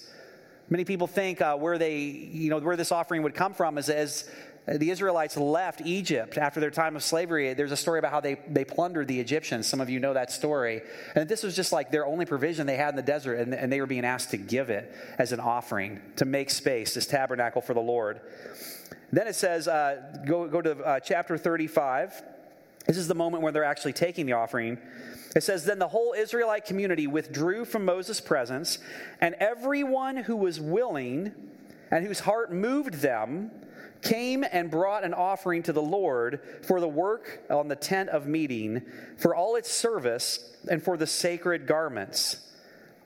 Many 0.71 0.85
people 0.85 1.07
think 1.07 1.43
uh, 1.43 1.57
where 1.57 1.77
they, 1.77 1.99
you 1.99 2.51
know, 2.51 2.59
where 2.59 2.77
this 2.77 2.93
offering 2.93 3.23
would 3.23 3.35
come 3.35 3.53
from 3.53 3.79
is 3.79 3.89
as 3.89 4.31
the 4.67 4.91
Israelites 4.91 5.37
left 5.37 5.83
Egypt 5.85 6.39
after 6.39 6.59
their 6.59 6.71
time 6.71 6.97
of 6.97 7.03
slavery. 7.03 7.53
There's 7.53 7.73
a 7.73 7.77
story 7.77 7.99
about 7.99 8.13
how 8.13 8.21
they, 8.21 8.37
they 8.49 8.65
plundered 8.65 9.09
the 9.09 9.21
Egyptians. 9.21 9.67
Some 9.67 9.81
of 9.81 9.91
you 9.91 10.01
know 10.01 10.15
that 10.15 10.33
story. 10.33 10.81
And 11.15 11.29
this 11.29 11.43
was 11.43 11.55
just 11.55 11.71
like 11.71 11.91
their 11.91 12.07
only 12.07 12.25
provision 12.25 12.67
they 12.67 12.77
had 12.77 12.91
in 12.91 12.97
the 12.97 13.03
desert, 13.03 13.35
and, 13.35 13.55
and 13.55 13.71
they 13.71 13.81
were 13.81 13.87
being 13.87 14.07
asked 14.07 14.31
to 14.31 14.39
give 14.39 14.71
it 14.71 14.91
as 15.19 15.33
an 15.33 15.41
offering 15.41 16.01
to 16.17 16.25
make 16.25 16.49
space, 16.49 16.95
this 16.95 17.07
tabernacle 17.07 17.61
for 17.61 17.75
the 17.75 17.81
Lord. 17.81 18.21
Then 19.13 19.27
it 19.27 19.35
says, 19.35 19.69
uh, 19.69 20.19
go, 20.27 20.49
go 20.49 20.63
to 20.63 20.79
uh, 20.79 21.01
chapter 21.01 21.37
35. 21.37 22.23
This 22.87 22.97
is 22.97 23.07
the 23.07 23.15
moment 23.15 23.43
where 23.43 23.53
they're 23.53 23.65
actually 23.65 23.93
taking 23.93 24.25
the 24.25 24.33
offering. 24.33 24.79
It 25.37 25.43
says, 25.43 25.67
Then 25.67 25.79
the 25.79 25.89
whole 25.89 26.15
Israelite 26.17 26.65
community 26.65 27.07
withdrew 27.07 27.67
from 27.67 27.85
Moses' 27.85 28.21
presence, 28.21 28.79
and 29.21 29.35
everyone 29.35 30.17
who 30.17 30.37
was 30.37 30.59
willing 30.59 31.33
and 31.91 32.07
whose 32.07 32.21
heart 32.21 32.51
moved 32.51 32.95
them 32.95 33.51
came 34.05 34.45
and 34.53 34.71
brought 34.71 35.03
an 35.03 35.15
offering 35.15 35.63
to 35.65 35.73
the 35.73 35.83
Lord 35.83 36.41
for 36.63 36.79
the 36.79 36.89
work 36.89 37.43
on 37.51 37.67
the 37.67 37.75
tent 37.75 38.11
of 38.11 38.27
meeting, 38.27 38.83
for 39.17 39.35
all 39.35 39.57
its 39.57 39.73
service, 39.73 40.55
and 40.71 40.83
for 40.83 40.97
the 40.97 41.07
sacred 41.07 41.67
garments. 41.67 42.37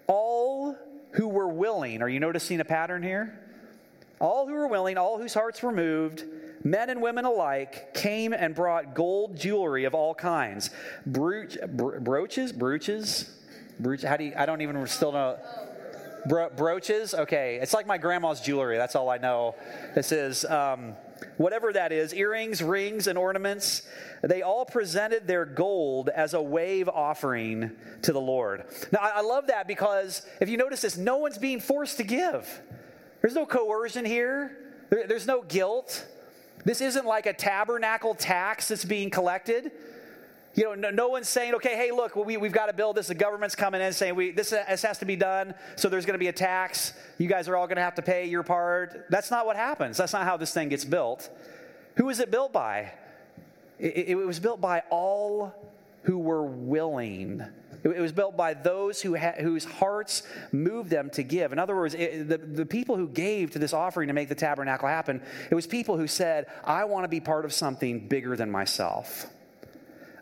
All 0.07 0.77
who 1.13 1.29
were 1.29 1.49
willing, 1.49 2.03
are 2.03 2.09
you 2.09 2.21
noticing 2.21 2.61
a 2.61 2.65
pattern 2.65 3.03
here? 3.03 3.39
All 4.21 4.47
who 4.47 4.55
were 4.55 4.67
willing, 4.67 4.99
all 4.99 5.19
whose 5.19 5.33
hearts 5.33 5.63
were 5.63 5.73
moved, 5.73 6.25
men 6.65 6.91
and 6.91 7.01
women 7.01 7.25
alike, 7.25 7.95
came 7.95 8.33
and 8.33 8.55
brought 8.55 8.95
gold 8.95 9.37
jewelry 9.37 9.85
of 9.85 9.95
all 9.95 10.15
kinds, 10.15 10.71
Bro- 11.07 11.47
bro- 11.69 12.01
brooches, 12.01 12.53
brooches, 12.53 13.31
How 14.05 14.17
do 14.17 14.25
you, 14.25 14.33
I 14.37 14.45
don't 14.45 14.61
even 14.61 14.85
still 14.89 15.13
know. 15.13 15.39
Bro- 16.27 16.51
brooches? 16.57 17.15
Okay. 17.15 17.59
It's 17.61 17.75
like 17.75 17.87
my 17.87 17.99
grandma's 17.99 18.41
jewelry. 18.41 18.77
That's 18.77 18.97
all 18.97 19.11
I 19.11 19.19
know. 19.19 19.55
This 19.95 20.13
is. 20.13 20.45
Um, 20.45 20.95
whatever 21.37 21.73
that 21.73 21.93
is, 21.93 22.13
earrings, 22.15 22.63
rings, 22.63 23.07
and 23.07 23.19
ornaments, 23.19 23.83
they 24.23 24.43
all 24.43 24.65
presented 24.65 25.27
their 25.27 25.45
gold 25.45 26.09
as 26.09 26.35
a 26.35 26.43
wave 26.43 26.89
offering 26.89 27.71
to 28.03 28.13
the 28.13 28.21
Lord. 28.21 28.65
Now, 28.93 29.01
I 29.03 29.21
love 29.23 29.49
that 29.49 29.67
because 29.67 30.27
if 30.41 30.49
you 30.49 30.57
notice 30.57 30.83
this, 30.83 30.97
no 30.97 31.17
one's 31.17 31.39
being 31.39 31.61
forced 31.61 31.97
to 31.99 32.05
give. 32.05 32.61
There's 33.21 33.35
no 33.35 33.47
coercion 33.47 34.05
here, 34.05 34.57
there's 34.91 35.27
no 35.27 35.43
guilt. 35.43 36.07
This 36.65 36.81
isn't 36.81 37.07
like 37.07 37.27
a 37.27 37.33
tabernacle 37.33 38.15
tax 38.15 38.69
that's 38.69 38.85
being 38.85 39.11
collected. 39.11 39.71
You 40.59 40.65
know, 40.65 40.75
no, 40.75 40.91
no, 40.91 41.07
one's 41.07 41.29
saying, 41.29 41.55
okay, 41.55 41.77
hey, 41.77 41.93
look, 41.93 42.17
we, 42.17 42.37
we've 42.37 42.51
got 42.51 42.67
to 42.67 42.73
build 42.73 42.97
this. 42.97 43.07
The 43.07 43.15
government's 43.15 43.55
coming 43.55 43.81
in 43.81 43.93
saying, 43.93 44.17
we, 44.17 44.33
this, 44.33 44.51
this 44.51 44.83
has 44.83 44.99
to 44.99 45.05
be 45.05 45.15
done, 45.15 45.55
so 45.77 45.89
there's 45.89 46.05
going 46.05 46.17
to 46.17 46.19
be 46.19 46.27
a 46.27 46.33
tax. 46.33 46.95
You 47.17 47.29
guys 47.29 47.49
are 47.49 47.57
all 47.57 47.69
going 47.69 47.77
to 47.77 47.83
have 47.83 47.95
to 47.95 48.03
pay 48.03 48.27
your 48.27 48.43
part. 48.43 49.07
That's 49.09 49.31
not 49.31 49.47
what 49.47 49.55
happens. 49.55 49.97
That's 49.97 50.13
not 50.13 50.25
how 50.25 50.37
this 50.37 50.53
thing 50.53 50.71
gets 50.71 50.85
built. 50.85 51.31
Who 51.95 52.09
is 52.09 52.19
it 52.19 52.33
built 52.33 52.53
by? 52.53 52.91
It, 53.79 54.09
it 54.09 54.15
was 54.17 54.41
built 54.41 54.61
by 54.61 54.83
all 54.91 55.55
who 56.03 56.19
were 56.19 56.43
willing. 56.43 57.41
It, 57.85 57.91
it 57.91 58.01
was 58.01 58.11
built 58.11 58.37
by 58.37 58.55
those 58.55 59.01
who 59.01 59.17
ha- 59.17 59.37
whose 59.39 59.65
hearts 59.65 60.25
moved 60.51 60.91
them 60.91 61.09
to 61.11 61.23
give. 61.23 61.53
In 61.53 61.61
other 61.61 61.77
words, 61.77 61.95
it, 61.95 62.29
the, 62.29 62.39
the 62.39 62.67
people 62.67 62.97
who 62.97 63.07
gave 63.07 63.53
to 63.53 63.61
this 63.61 63.73
offering 63.73 64.09
to 64.09 64.13
make 64.13 64.29
the 64.29 64.35
tabernacle 64.35 64.89
happen, 64.89 65.23
it 65.53 65.55
was 65.55 65.69
people 65.69 65.97
who 65.97 66.09
said, 66.09 66.47
I 66.65 66.83
want 66.87 67.05
to 67.05 67.09
be 67.09 67.21
part 67.21 67.45
of 67.45 67.53
something 67.53 68.09
bigger 68.09 68.35
than 68.35 68.51
myself. 68.51 69.29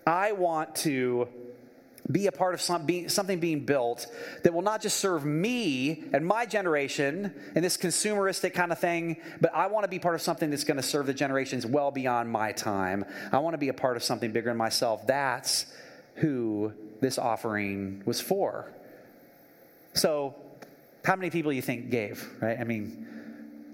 I 0.06 0.32
want 0.32 0.76
to 0.76 1.28
be 2.10 2.28
a 2.28 2.32
part 2.32 2.54
of 2.54 2.60
something 2.60 3.40
being 3.40 3.64
built 3.64 4.06
that 4.44 4.54
will 4.54 4.62
not 4.62 4.80
just 4.80 4.98
serve 4.98 5.24
me 5.24 6.04
and 6.12 6.24
my 6.24 6.46
generation 6.46 7.34
and 7.54 7.64
this 7.64 7.76
consumeristic 7.76 8.54
kind 8.54 8.70
of 8.70 8.78
thing, 8.78 9.16
but 9.40 9.52
I 9.52 9.66
want 9.66 9.84
to 9.84 9.88
be 9.88 9.98
part 9.98 10.14
of 10.14 10.22
something 10.22 10.50
that's 10.50 10.62
going 10.62 10.76
to 10.76 10.84
serve 10.84 11.06
the 11.06 11.14
generations 11.14 11.66
well 11.66 11.90
beyond 11.90 12.30
my 12.30 12.52
time. 12.52 13.04
I 13.32 13.38
want 13.38 13.54
to 13.54 13.58
be 13.58 13.68
a 13.68 13.74
part 13.74 13.96
of 13.96 14.04
something 14.04 14.30
bigger 14.30 14.50
than 14.50 14.56
myself. 14.56 15.06
That's 15.06 15.66
who 16.16 16.72
this 17.00 17.18
offering 17.18 18.02
was 18.06 18.20
for. 18.20 18.72
So, 19.94 20.36
how 21.04 21.16
many 21.16 21.30
people 21.30 21.50
do 21.50 21.56
you 21.56 21.62
think 21.62 21.90
gave, 21.90 22.28
right? 22.40 22.58
I 22.58 22.64
mean, 22.64 23.06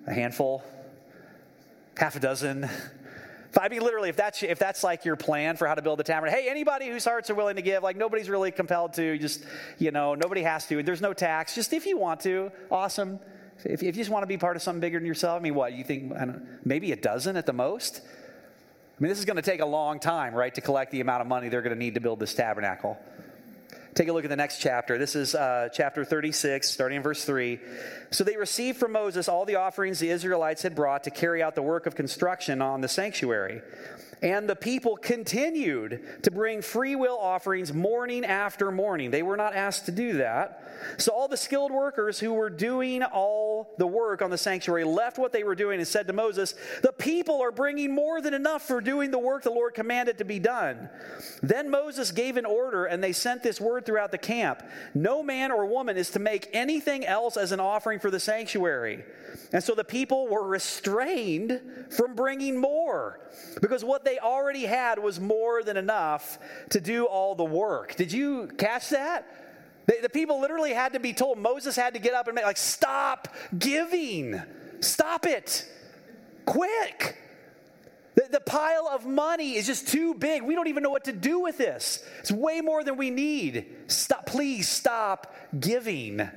a 0.06 0.12
handful, 0.12 0.62
half 1.96 2.16
a 2.16 2.20
dozen, 2.20 2.68
I 3.58 3.68
mean, 3.68 3.82
literally, 3.82 4.08
if 4.08 4.16
that's 4.16 4.42
if 4.42 4.58
that's 4.58 4.82
like 4.82 5.04
your 5.04 5.16
plan 5.16 5.56
for 5.56 5.66
how 5.66 5.74
to 5.74 5.82
build 5.82 5.98
the 5.98 6.04
tabernacle, 6.04 6.40
hey, 6.40 6.48
anybody 6.48 6.88
whose 6.88 7.04
hearts 7.04 7.28
are 7.28 7.34
willing 7.34 7.56
to 7.56 7.62
give, 7.62 7.82
like 7.82 7.96
nobody's 7.96 8.30
really 8.30 8.50
compelled 8.50 8.94
to, 8.94 9.18
just 9.18 9.44
you 9.78 9.90
know, 9.90 10.14
nobody 10.14 10.42
has 10.42 10.66
to. 10.68 10.82
There's 10.82 11.02
no 11.02 11.12
tax. 11.12 11.54
Just 11.54 11.72
if 11.72 11.84
you 11.86 11.98
want 11.98 12.20
to, 12.20 12.50
awesome. 12.70 13.18
If, 13.64 13.82
if 13.82 13.82
you 13.82 13.92
just 13.92 14.10
want 14.10 14.22
to 14.22 14.26
be 14.26 14.38
part 14.38 14.56
of 14.56 14.62
something 14.62 14.80
bigger 14.80 14.98
than 14.98 15.06
yourself, 15.06 15.38
I 15.38 15.42
mean, 15.42 15.54
what 15.54 15.72
you 15.72 15.84
think? 15.84 16.12
maybe 16.64 16.92
a 16.92 16.96
dozen 16.96 17.36
at 17.36 17.46
the 17.46 17.52
most. 17.52 18.00
I 18.02 19.02
mean, 19.02 19.08
this 19.08 19.18
is 19.18 19.24
going 19.24 19.36
to 19.36 19.42
take 19.42 19.60
a 19.60 19.66
long 19.66 19.98
time, 20.00 20.34
right, 20.34 20.54
to 20.54 20.60
collect 20.60 20.90
the 20.90 21.00
amount 21.00 21.22
of 21.22 21.26
money 21.26 21.48
they're 21.48 21.62
going 21.62 21.74
to 21.74 21.78
need 21.78 21.94
to 21.94 22.00
build 22.00 22.20
this 22.20 22.34
tabernacle. 22.34 22.98
Take 23.94 24.08
a 24.08 24.12
look 24.12 24.24
at 24.24 24.30
the 24.30 24.36
next 24.36 24.58
chapter. 24.58 24.96
This 24.96 25.14
is 25.14 25.34
uh, 25.34 25.68
chapter 25.70 26.02
36, 26.02 26.66
starting 26.66 26.96
in 26.96 27.02
verse 27.02 27.26
3. 27.26 27.60
So 28.10 28.24
they 28.24 28.38
received 28.38 28.78
from 28.78 28.92
Moses 28.92 29.28
all 29.28 29.44
the 29.44 29.56
offerings 29.56 29.98
the 29.98 30.08
Israelites 30.08 30.62
had 30.62 30.74
brought 30.74 31.04
to 31.04 31.10
carry 31.10 31.42
out 31.42 31.54
the 31.54 31.62
work 31.62 31.84
of 31.84 31.94
construction 31.94 32.62
on 32.62 32.80
the 32.80 32.88
sanctuary. 32.88 33.60
And 34.22 34.48
the 34.48 34.54
people 34.54 34.96
continued 34.96 36.22
to 36.22 36.30
bring 36.30 36.62
free 36.62 36.94
will 36.94 37.18
offerings 37.18 37.72
morning 37.72 38.24
after 38.24 38.70
morning. 38.70 39.10
They 39.10 39.24
were 39.24 39.36
not 39.36 39.54
asked 39.54 39.86
to 39.86 39.92
do 39.92 40.14
that. 40.14 40.62
So 40.96 41.12
all 41.12 41.26
the 41.26 41.36
skilled 41.36 41.72
workers 41.72 42.20
who 42.20 42.32
were 42.32 42.50
doing 42.50 43.02
all 43.02 43.74
the 43.78 43.86
work 43.86 44.22
on 44.22 44.30
the 44.30 44.38
sanctuary 44.38 44.84
left 44.84 45.18
what 45.18 45.32
they 45.32 45.42
were 45.42 45.56
doing 45.56 45.78
and 45.80 45.88
said 45.88 46.06
to 46.06 46.12
Moses, 46.12 46.54
The 46.82 46.92
people 46.92 47.42
are 47.42 47.50
bringing 47.50 47.92
more 47.92 48.20
than 48.20 48.32
enough 48.32 48.62
for 48.62 48.80
doing 48.80 49.10
the 49.10 49.18
work 49.18 49.42
the 49.42 49.50
Lord 49.50 49.74
commanded 49.74 50.18
to 50.18 50.24
be 50.24 50.38
done. 50.38 50.88
Then 51.42 51.68
Moses 51.68 52.12
gave 52.12 52.36
an 52.36 52.46
order, 52.46 52.84
and 52.84 53.02
they 53.02 53.12
sent 53.12 53.42
this 53.42 53.60
word 53.60 53.84
throughout 53.84 54.12
the 54.12 54.18
camp 54.18 54.62
No 54.94 55.22
man 55.22 55.50
or 55.50 55.66
woman 55.66 55.96
is 55.96 56.10
to 56.10 56.20
make 56.20 56.48
anything 56.52 57.04
else 57.04 57.36
as 57.36 57.50
an 57.50 57.60
offering 57.60 57.98
for 57.98 58.10
the 58.10 58.20
sanctuary. 58.20 59.04
And 59.52 59.62
so 59.62 59.74
the 59.74 59.84
people 59.84 60.28
were 60.28 60.46
restrained 60.46 61.60
from 61.90 62.14
bringing 62.14 62.58
more 62.58 63.20
because 63.60 63.84
what 63.84 64.04
they 64.04 64.11
already 64.18 64.64
had 64.64 64.98
was 64.98 65.20
more 65.20 65.62
than 65.62 65.76
enough 65.76 66.38
to 66.70 66.80
do 66.80 67.06
all 67.06 67.34
the 67.34 67.44
work. 67.44 67.96
Did 67.96 68.12
you 68.12 68.48
catch 68.58 68.90
that? 68.90 69.26
The, 69.86 69.98
the 70.02 70.08
people 70.08 70.40
literally 70.40 70.72
had 70.72 70.92
to 70.92 71.00
be 71.00 71.12
told, 71.12 71.38
Moses 71.38 71.76
had 71.76 71.94
to 71.94 72.00
get 72.00 72.14
up 72.14 72.28
and 72.28 72.34
make, 72.34 72.44
like, 72.44 72.56
stop 72.56 73.28
giving. 73.58 74.40
Stop 74.80 75.26
it. 75.26 75.66
Quick. 76.44 77.18
The, 78.14 78.28
the 78.30 78.40
pile 78.40 78.88
of 78.92 79.06
money 79.06 79.54
is 79.56 79.66
just 79.66 79.88
too 79.88 80.14
big. 80.14 80.42
We 80.42 80.54
don't 80.54 80.68
even 80.68 80.82
know 80.82 80.90
what 80.90 81.04
to 81.04 81.12
do 81.12 81.40
with 81.40 81.58
this. 81.58 82.04
It's 82.20 82.30
way 82.30 82.60
more 82.60 82.84
than 82.84 82.96
we 82.96 83.10
need. 83.10 83.66
Stop, 83.86 84.26
please 84.26 84.68
stop 84.68 85.34
giving. 85.58 86.28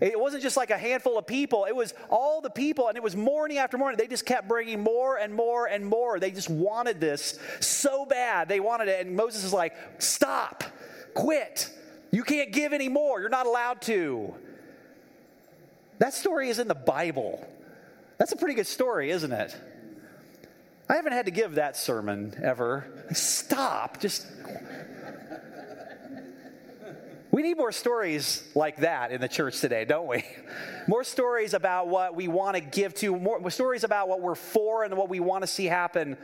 It 0.00 0.18
wasn't 0.18 0.42
just 0.42 0.56
like 0.56 0.70
a 0.70 0.78
handful 0.78 1.18
of 1.18 1.26
people, 1.26 1.66
it 1.66 1.74
was 1.74 1.94
all 2.10 2.40
the 2.40 2.50
people, 2.50 2.88
and 2.88 2.96
it 2.96 3.02
was 3.02 3.14
morning 3.14 3.58
after 3.58 3.78
morning. 3.78 3.98
They 3.98 4.06
just 4.06 4.26
kept 4.26 4.48
bringing 4.48 4.80
more 4.80 5.18
and 5.18 5.34
more 5.34 5.66
and 5.66 5.86
more. 5.86 6.18
They 6.18 6.30
just 6.30 6.50
wanted 6.50 7.00
this 7.00 7.38
so 7.60 8.04
bad. 8.04 8.48
They 8.48 8.60
wanted 8.60 8.88
it. 8.88 9.06
And 9.06 9.16
Moses 9.16 9.44
is 9.44 9.52
like, 9.52 9.74
Stop, 9.98 10.64
quit. 11.14 11.70
You 12.10 12.22
can't 12.22 12.52
give 12.52 12.72
anymore. 12.72 13.20
You're 13.20 13.28
not 13.28 13.46
allowed 13.46 13.82
to. 13.82 14.34
That 15.98 16.14
story 16.14 16.48
is 16.48 16.58
in 16.58 16.68
the 16.68 16.74
Bible. 16.74 17.46
That's 18.18 18.32
a 18.32 18.36
pretty 18.36 18.54
good 18.54 18.66
story, 18.66 19.10
isn't 19.10 19.32
it? 19.32 19.56
I 20.88 20.94
haven't 20.94 21.12
had 21.12 21.26
to 21.26 21.30
give 21.30 21.54
that 21.54 21.76
sermon 21.76 22.38
ever. 22.42 23.06
Stop. 23.12 24.00
Just 24.00 24.26
we 27.34 27.42
need 27.42 27.56
more 27.56 27.72
stories 27.72 28.48
like 28.54 28.76
that 28.76 29.10
in 29.10 29.20
the 29.20 29.26
church 29.26 29.60
today, 29.60 29.84
don't 29.84 30.06
we? 30.06 30.24
More 30.86 31.02
stories 31.02 31.52
about 31.52 31.88
what 31.88 32.14
we 32.14 32.28
want 32.28 32.54
to 32.54 32.60
give 32.60 32.94
to, 32.96 33.18
more 33.18 33.50
stories 33.50 33.82
about 33.82 34.06
what 34.06 34.20
we're 34.20 34.34
for 34.34 34.84
and 34.84 34.96
what 34.96 35.08
we 35.08 35.18
want 35.18 35.42
to 35.42 35.46
see 35.46 35.64
happen. 35.64 36.16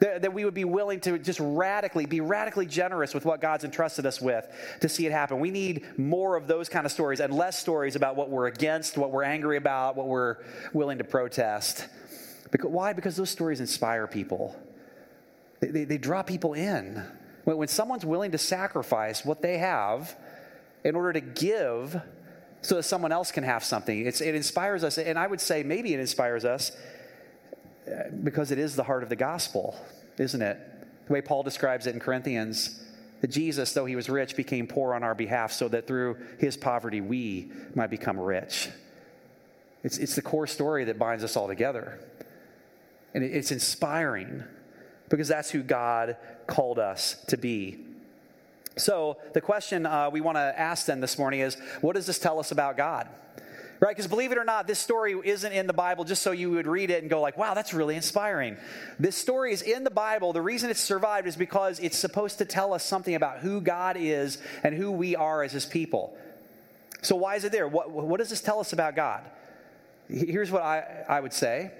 That, 0.00 0.22
that 0.22 0.32
we 0.32 0.44
would 0.44 0.54
be 0.54 0.64
willing 0.64 1.00
to 1.00 1.18
just 1.18 1.38
radically, 1.40 2.06
be 2.06 2.20
radically 2.20 2.66
generous 2.66 3.14
with 3.14 3.24
what 3.24 3.40
God's 3.40 3.64
entrusted 3.64 4.06
us 4.06 4.20
with 4.20 4.48
to 4.80 4.88
see 4.88 5.06
it 5.06 5.12
happen. 5.12 5.40
We 5.40 5.50
need 5.50 5.98
more 5.98 6.36
of 6.36 6.46
those 6.46 6.68
kind 6.68 6.86
of 6.86 6.92
stories 6.92 7.20
and 7.20 7.34
less 7.34 7.58
stories 7.58 7.96
about 7.96 8.16
what 8.16 8.30
we're 8.30 8.46
against, 8.46 8.96
what 8.96 9.10
we're 9.10 9.24
angry 9.24 9.56
about, 9.56 9.94
what 9.94 10.06
we're 10.08 10.38
willing 10.72 10.98
to 10.98 11.04
protest. 11.04 11.86
Because, 12.50 12.70
why? 12.70 12.94
Because 12.94 13.16
those 13.16 13.30
stories 13.30 13.60
inspire 13.60 14.06
people, 14.06 14.56
they, 15.60 15.68
they, 15.68 15.84
they 15.84 15.98
draw 15.98 16.22
people 16.22 16.54
in. 16.54 17.04
When, 17.44 17.58
when 17.58 17.68
someone's 17.68 18.06
willing 18.06 18.32
to 18.32 18.38
sacrifice 18.38 19.24
what 19.24 19.42
they 19.42 19.58
have, 19.58 20.16
in 20.84 20.94
order 20.94 21.12
to 21.12 21.20
give 21.20 22.00
so 22.60 22.76
that 22.76 22.82
someone 22.82 23.12
else 23.12 23.30
can 23.30 23.44
have 23.44 23.64
something. 23.64 24.06
It's, 24.06 24.20
it 24.20 24.34
inspires 24.34 24.84
us, 24.84 24.98
and 24.98 25.18
I 25.18 25.26
would 25.26 25.40
say 25.40 25.62
maybe 25.62 25.94
it 25.94 26.00
inspires 26.00 26.44
us 26.44 26.72
uh, 27.86 28.10
because 28.22 28.50
it 28.50 28.58
is 28.58 28.76
the 28.76 28.84
heart 28.84 29.02
of 29.02 29.08
the 29.08 29.16
gospel, 29.16 29.76
isn't 30.18 30.42
it? 30.42 30.58
The 31.06 31.12
way 31.12 31.20
Paul 31.20 31.42
describes 31.42 31.86
it 31.86 31.94
in 31.94 32.00
Corinthians 32.00 32.82
that 33.20 33.28
Jesus, 33.28 33.72
though 33.72 33.86
he 33.86 33.96
was 33.96 34.08
rich, 34.08 34.36
became 34.36 34.66
poor 34.66 34.94
on 34.94 35.02
our 35.02 35.14
behalf 35.14 35.52
so 35.52 35.68
that 35.68 35.86
through 35.86 36.16
his 36.38 36.56
poverty 36.56 37.00
we 37.00 37.50
might 37.74 37.90
become 37.90 38.18
rich. 38.18 38.68
It's, 39.82 39.98
it's 39.98 40.14
the 40.14 40.22
core 40.22 40.46
story 40.46 40.84
that 40.84 40.98
binds 40.98 41.24
us 41.24 41.36
all 41.36 41.48
together. 41.48 41.98
And 43.14 43.24
it's 43.24 43.50
inspiring 43.50 44.44
because 45.08 45.28
that's 45.28 45.50
who 45.50 45.62
God 45.62 46.16
called 46.46 46.78
us 46.78 47.24
to 47.28 47.36
be. 47.36 47.84
So, 48.76 49.18
the 49.34 49.40
question 49.40 49.86
uh, 49.86 50.10
we 50.10 50.20
want 50.20 50.36
to 50.36 50.58
ask 50.58 50.86
then 50.86 51.00
this 51.00 51.18
morning 51.18 51.40
is 51.40 51.56
what 51.80 51.94
does 51.96 52.06
this 52.06 52.18
tell 52.18 52.38
us 52.38 52.52
about 52.52 52.76
God? 52.76 53.08
Right? 53.80 53.94
Because 53.94 54.08
believe 54.08 54.32
it 54.32 54.38
or 54.38 54.44
not, 54.44 54.66
this 54.66 54.78
story 54.78 55.16
isn't 55.22 55.52
in 55.52 55.68
the 55.68 55.72
Bible 55.72 56.04
just 56.04 56.22
so 56.22 56.32
you 56.32 56.50
would 56.50 56.66
read 56.66 56.90
it 56.90 57.02
and 57.02 57.08
go 57.08 57.20
like, 57.20 57.38
wow, 57.38 57.54
that's 57.54 57.72
really 57.72 57.94
inspiring. 57.94 58.56
This 58.98 59.16
story 59.16 59.52
is 59.52 59.62
in 59.62 59.84
the 59.84 59.90
Bible. 59.90 60.32
The 60.32 60.42
reason 60.42 60.68
it's 60.70 60.80
survived 60.80 61.28
is 61.28 61.36
because 61.36 61.78
it's 61.78 61.96
supposed 61.96 62.38
to 62.38 62.44
tell 62.44 62.72
us 62.72 62.84
something 62.84 63.14
about 63.14 63.38
who 63.38 63.60
God 63.60 63.96
is 63.96 64.38
and 64.64 64.74
who 64.74 64.90
we 64.90 65.14
are 65.14 65.44
as 65.44 65.52
his 65.52 65.64
people. 65.64 66.16
So 67.02 67.14
why 67.14 67.36
is 67.36 67.44
it 67.44 67.52
there? 67.52 67.68
What, 67.68 67.90
what 67.90 68.18
does 68.18 68.30
this 68.30 68.40
tell 68.40 68.58
us 68.58 68.72
about 68.72 68.96
God? 68.96 69.22
Here's 70.08 70.50
what 70.50 70.62
I, 70.62 71.04
I 71.08 71.20
would 71.20 71.32
say. 71.32 71.70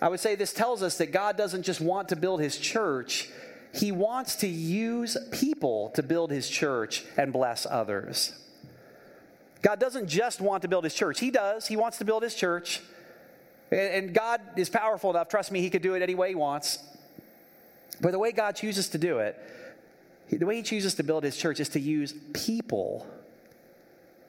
I 0.00 0.08
would 0.08 0.20
say 0.20 0.34
this 0.34 0.52
tells 0.52 0.82
us 0.82 0.98
that 0.98 1.12
God 1.12 1.36
doesn't 1.36 1.62
just 1.62 1.80
want 1.80 2.10
to 2.10 2.16
build 2.16 2.40
his 2.40 2.58
church, 2.58 3.30
he 3.72 3.92
wants 3.92 4.36
to 4.36 4.48
use 4.48 5.16
people 5.30 5.90
to 5.90 6.02
build 6.02 6.30
his 6.30 6.48
church 6.48 7.04
and 7.16 7.32
bless 7.32 7.66
others. 7.66 8.32
God 9.62 9.80
doesn't 9.80 10.08
just 10.08 10.40
want 10.40 10.62
to 10.62 10.68
build 10.68 10.84
his 10.84 10.94
church, 10.94 11.20
he 11.20 11.30
does. 11.30 11.66
He 11.66 11.76
wants 11.76 11.98
to 11.98 12.04
build 12.04 12.22
his 12.22 12.34
church. 12.34 12.80
And 13.70 14.14
God 14.14 14.40
is 14.56 14.70
powerful 14.70 15.10
enough, 15.10 15.28
trust 15.28 15.52
me, 15.52 15.60
he 15.60 15.68
could 15.68 15.82
do 15.82 15.94
it 15.94 16.02
any 16.02 16.14
way 16.14 16.30
he 16.30 16.34
wants. 16.34 16.78
But 18.00 18.12
the 18.12 18.18
way 18.18 18.32
God 18.32 18.56
chooses 18.56 18.88
to 18.90 18.98
do 18.98 19.18
it, 19.18 19.36
the 20.30 20.46
way 20.46 20.56
he 20.56 20.62
chooses 20.62 20.94
to 20.94 21.02
build 21.02 21.24
his 21.24 21.36
church 21.36 21.60
is 21.60 21.68
to 21.70 21.80
use 21.80 22.14
people 22.32 23.06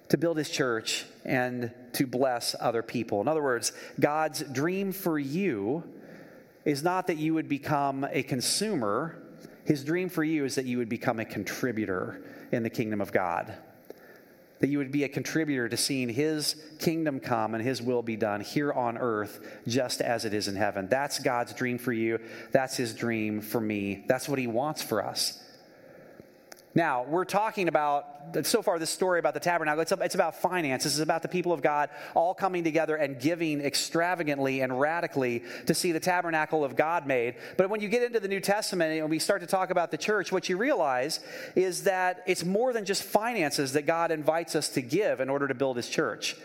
to 0.10 0.18
build 0.18 0.38
his 0.38 0.50
church 0.50 1.06
and 1.24 1.72
to 1.94 2.08
bless 2.08 2.56
other 2.60 2.82
people. 2.82 3.22
In 3.22 3.28
other 3.28 3.44
words, 3.44 3.72
God's 4.00 4.42
dream 4.42 4.92
for 4.92 5.20
you 5.20 5.84
is 6.66 6.84
not 6.84 7.08
that 7.08 7.18
you 7.18 7.34
would 7.36 7.48
become 7.48 8.06
a 8.12 8.24
consumer, 8.24 9.22
his 9.70 9.84
dream 9.84 10.10
for 10.10 10.24
you 10.24 10.46
is 10.46 10.56
that 10.56 10.66
you 10.66 10.80
would 10.80 10.90
become 10.90 11.20
a 11.20 11.26
contributor 11.26 12.20
in 12.52 12.64
the 12.64 12.72
kingdom 12.72 13.02
of 13.02 13.12
God. 13.12 13.54
That 14.62 14.70
you 14.70 14.80
would 14.80 14.92
be 14.92 15.04
a 15.04 15.08
contributor 15.08 15.70
to 15.70 15.78
seeing 15.78 16.10
his 16.10 16.56
kingdom 16.80 17.20
come 17.20 17.54
and 17.54 17.64
his 17.64 17.80
will 17.80 18.02
be 18.02 18.16
done 18.16 18.42
here 18.42 18.74
on 18.74 18.98
earth 18.98 19.62
just 19.68 20.02
as 20.02 20.26
it 20.26 20.34
is 20.34 20.48
in 20.48 20.56
heaven. 20.56 20.88
That's 20.88 21.20
God's 21.20 21.54
dream 21.54 21.78
for 21.78 21.94
you. 21.94 22.20
That's 22.52 22.78
his 22.78 22.96
dream 22.96 23.42
for 23.42 23.62
me. 23.62 24.06
That's 24.08 24.28
what 24.28 24.40
he 24.40 24.48
wants 24.48 24.82
for 24.82 25.06
us. 25.06 25.40
Now, 26.76 27.04
we're 27.04 27.26
talking 27.26 27.68
about, 27.68 28.06
so 28.44 28.62
far, 28.62 28.78
this 28.78 28.92
story 28.92 29.20
about 29.20 29.34
the 29.34 29.40
tabernacle, 29.40 29.82
it's, 29.82 29.92
it's 29.92 30.14
about 30.14 30.40
finance. 30.40 30.84
This 30.84 30.94
is 30.94 31.00
about 31.00 31.24
the 31.24 31.28
people 31.28 31.52
of 31.52 31.64
God 31.64 31.90
all 32.14 32.36
coming 32.36 32.64
together 32.64 32.96
and 32.96 33.20
giving 33.20 33.60
extravagantly 33.60 34.62
and 34.62 34.80
radically 34.80 35.44
to 35.66 35.74
see 35.74 35.92
the 35.92 36.00
tabernacle 36.00 36.64
of 36.64 36.76
God 36.76 37.08
made. 37.08 37.36
But 37.58 37.72
when 37.72 37.82
you 37.82 37.90
get 37.90 38.04
into 38.04 38.20
the 38.20 38.28
New 38.28 38.40
Testament 38.40 39.00
and 39.00 39.10
we 39.10 39.18
start 39.18 39.42
to 39.42 39.48
talk 39.48 39.72
about 39.72 39.90
the 39.90 39.98
church, 39.98 40.32
what 40.32 40.48
you 40.48 40.58
realize 40.58 41.22
is 41.56 41.84
that 41.84 42.24
it's 42.28 42.46
more 42.46 42.72
than 42.72 42.86
just 42.86 43.02
finances 43.02 43.74
that 43.74 43.88
God 43.88 44.12
invites 44.12 44.56
us 44.56 44.70
to 44.70 44.82
give 44.82 45.22
in 45.22 45.30
order 45.30 45.48
to 45.48 45.56
build 45.56 45.76
his 45.76 45.90
church. 45.90 46.36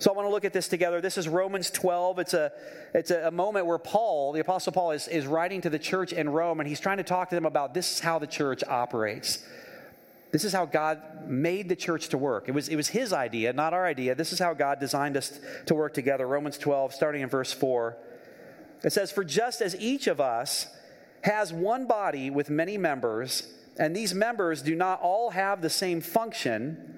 So 0.00 0.12
I 0.12 0.14
want 0.14 0.26
to 0.26 0.30
look 0.30 0.44
at 0.44 0.52
this 0.52 0.68
together. 0.68 1.00
This 1.00 1.18
is 1.18 1.26
Romans 1.26 1.70
12. 1.70 2.20
It's 2.20 2.34
a, 2.34 2.52
it's 2.94 3.10
a, 3.10 3.32
moment 3.32 3.66
where 3.66 3.78
Paul, 3.78 4.32
the 4.32 4.40
Apostle 4.40 4.72
Paul, 4.72 4.92
is, 4.92 5.08
is 5.08 5.26
writing 5.26 5.60
to 5.62 5.70
the 5.70 5.78
church 5.78 6.12
in 6.12 6.28
Rome, 6.28 6.60
and 6.60 6.68
he's 6.68 6.78
trying 6.78 6.98
to 6.98 7.02
talk 7.02 7.30
to 7.30 7.34
them 7.34 7.46
about 7.46 7.74
this 7.74 7.94
is 7.94 8.00
how 8.00 8.20
the 8.20 8.26
church 8.26 8.62
operates. 8.68 9.44
This 10.30 10.44
is 10.44 10.52
how 10.52 10.66
God 10.66 11.28
made 11.28 11.68
the 11.68 11.74
church 11.74 12.10
to 12.10 12.18
work. 12.18 12.48
It 12.48 12.52
was, 12.52 12.68
it 12.68 12.76
was 12.76 12.88
his 12.88 13.12
idea, 13.12 13.52
not 13.52 13.72
our 13.72 13.86
idea. 13.86 14.14
This 14.14 14.32
is 14.32 14.38
how 14.38 14.54
God 14.54 14.78
designed 14.78 15.16
us 15.16 15.40
to 15.66 15.74
work 15.74 15.94
together. 15.94 16.28
Romans 16.28 16.58
12, 16.58 16.94
starting 16.94 17.22
in 17.22 17.28
verse 17.28 17.52
4. 17.52 17.96
It 18.84 18.92
says, 18.92 19.10
For 19.10 19.24
just 19.24 19.60
as 19.60 19.74
each 19.80 20.06
of 20.06 20.20
us 20.20 20.68
has 21.22 21.52
one 21.52 21.86
body 21.86 22.30
with 22.30 22.50
many 22.50 22.78
members, 22.78 23.52
and 23.78 23.96
these 23.96 24.14
members 24.14 24.62
do 24.62 24.76
not 24.76 25.00
all 25.00 25.30
have 25.30 25.60
the 25.60 25.70
same 25.70 26.00
function, 26.00 26.97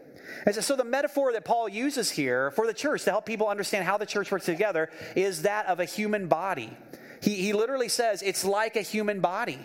And 0.45 0.55
so, 0.55 0.75
the 0.75 0.83
metaphor 0.83 1.33
that 1.33 1.45
Paul 1.45 1.69
uses 1.69 2.11
here 2.11 2.51
for 2.51 2.67
the 2.67 2.73
church 2.73 3.03
to 3.03 3.11
help 3.11 3.25
people 3.25 3.47
understand 3.47 3.85
how 3.85 3.97
the 3.97 4.05
church 4.05 4.31
works 4.31 4.45
together 4.45 4.89
is 5.15 5.43
that 5.43 5.65
of 5.67 5.79
a 5.79 5.85
human 5.85 6.27
body. 6.27 6.75
He, 7.21 7.35
he 7.35 7.53
literally 7.53 7.89
says 7.89 8.21
it's 8.21 8.43
like 8.43 8.75
a 8.75 8.81
human 8.81 9.19
body. 9.19 9.59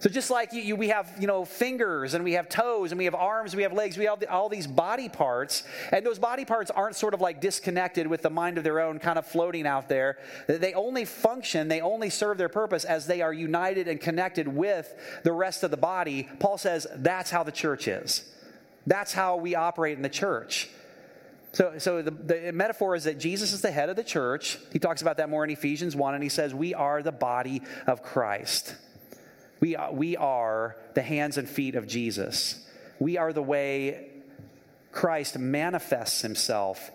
So 0.00 0.08
just 0.08 0.30
like 0.30 0.54
you, 0.54 0.62
you, 0.62 0.76
we 0.76 0.88
have, 0.88 1.12
you 1.20 1.26
know, 1.26 1.44
fingers 1.44 2.14
and 2.14 2.24
we 2.24 2.32
have 2.32 2.48
toes 2.48 2.90
and 2.90 2.98
we 2.98 3.04
have 3.04 3.14
arms, 3.14 3.54
we 3.54 3.64
have 3.64 3.74
legs, 3.74 3.98
we 3.98 4.06
have 4.06 4.24
all 4.30 4.48
these 4.48 4.66
body 4.66 5.10
parts, 5.10 5.62
and 5.92 6.06
those 6.06 6.18
body 6.18 6.46
parts 6.46 6.70
aren't 6.70 6.96
sort 6.96 7.12
of 7.12 7.20
like 7.20 7.42
disconnected 7.42 8.06
with 8.06 8.22
the 8.22 8.30
mind 8.30 8.56
of 8.56 8.64
their 8.64 8.80
own, 8.80 8.98
kind 8.98 9.18
of 9.18 9.26
floating 9.26 9.66
out 9.66 9.90
there. 9.90 10.16
They 10.46 10.72
only 10.72 11.04
function, 11.04 11.68
they 11.68 11.82
only 11.82 12.08
serve 12.08 12.38
their 12.38 12.48
purpose 12.48 12.86
as 12.86 13.06
they 13.06 13.20
are 13.20 13.32
united 13.32 13.88
and 13.88 14.00
connected 14.00 14.48
with 14.48 14.94
the 15.22 15.32
rest 15.32 15.62
of 15.64 15.70
the 15.70 15.76
body. 15.76 16.30
Paul 16.38 16.56
says 16.56 16.86
that's 16.96 17.30
how 17.30 17.42
the 17.42 17.52
church 17.52 17.86
is. 17.86 18.24
That's 18.86 19.12
how 19.12 19.36
we 19.36 19.54
operate 19.54 19.96
in 19.96 20.02
the 20.02 20.08
church. 20.08 20.68
So, 21.52 21.78
so 21.78 22.02
the, 22.02 22.10
the 22.10 22.52
metaphor 22.52 22.94
is 22.94 23.04
that 23.04 23.18
Jesus 23.18 23.52
is 23.52 23.60
the 23.60 23.72
head 23.72 23.88
of 23.88 23.96
the 23.96 24.04
church. 24.04 24.58
He 24.72 24.78
talks 24.78 25.02
about 25.02 25.16
that 25.16 25.28
more 25.28 25.42
in 25.42 25.50
Ephesians 25.50 25.96
1, 25.96 26.14
and 26.14 26.22
he 26.22 26.28
says, 26.28 26.54
We 26.54 26.74
are 26.74 27.02
the 27.02 27.12
body 27.12 27.62
of 27.86 28.02
Christ. 28.02 28.76
We 29.58 29.76
are, 29.76 29.92
we 29.92 30.16
are 30.16 30.76
the 30.94 31.02
hands 31.02 31.38
and 31.38 31.48
feet 31.48 31.74
of 31.74 31.86
Jesus. 31.86 32.66
We 32.98 33.18
are 33.18 33.32
the 33.32 33.42
way 33.42 34.10
Christ 34.92 35.38
manifests 35.38 36.22
himself 36.22 36.90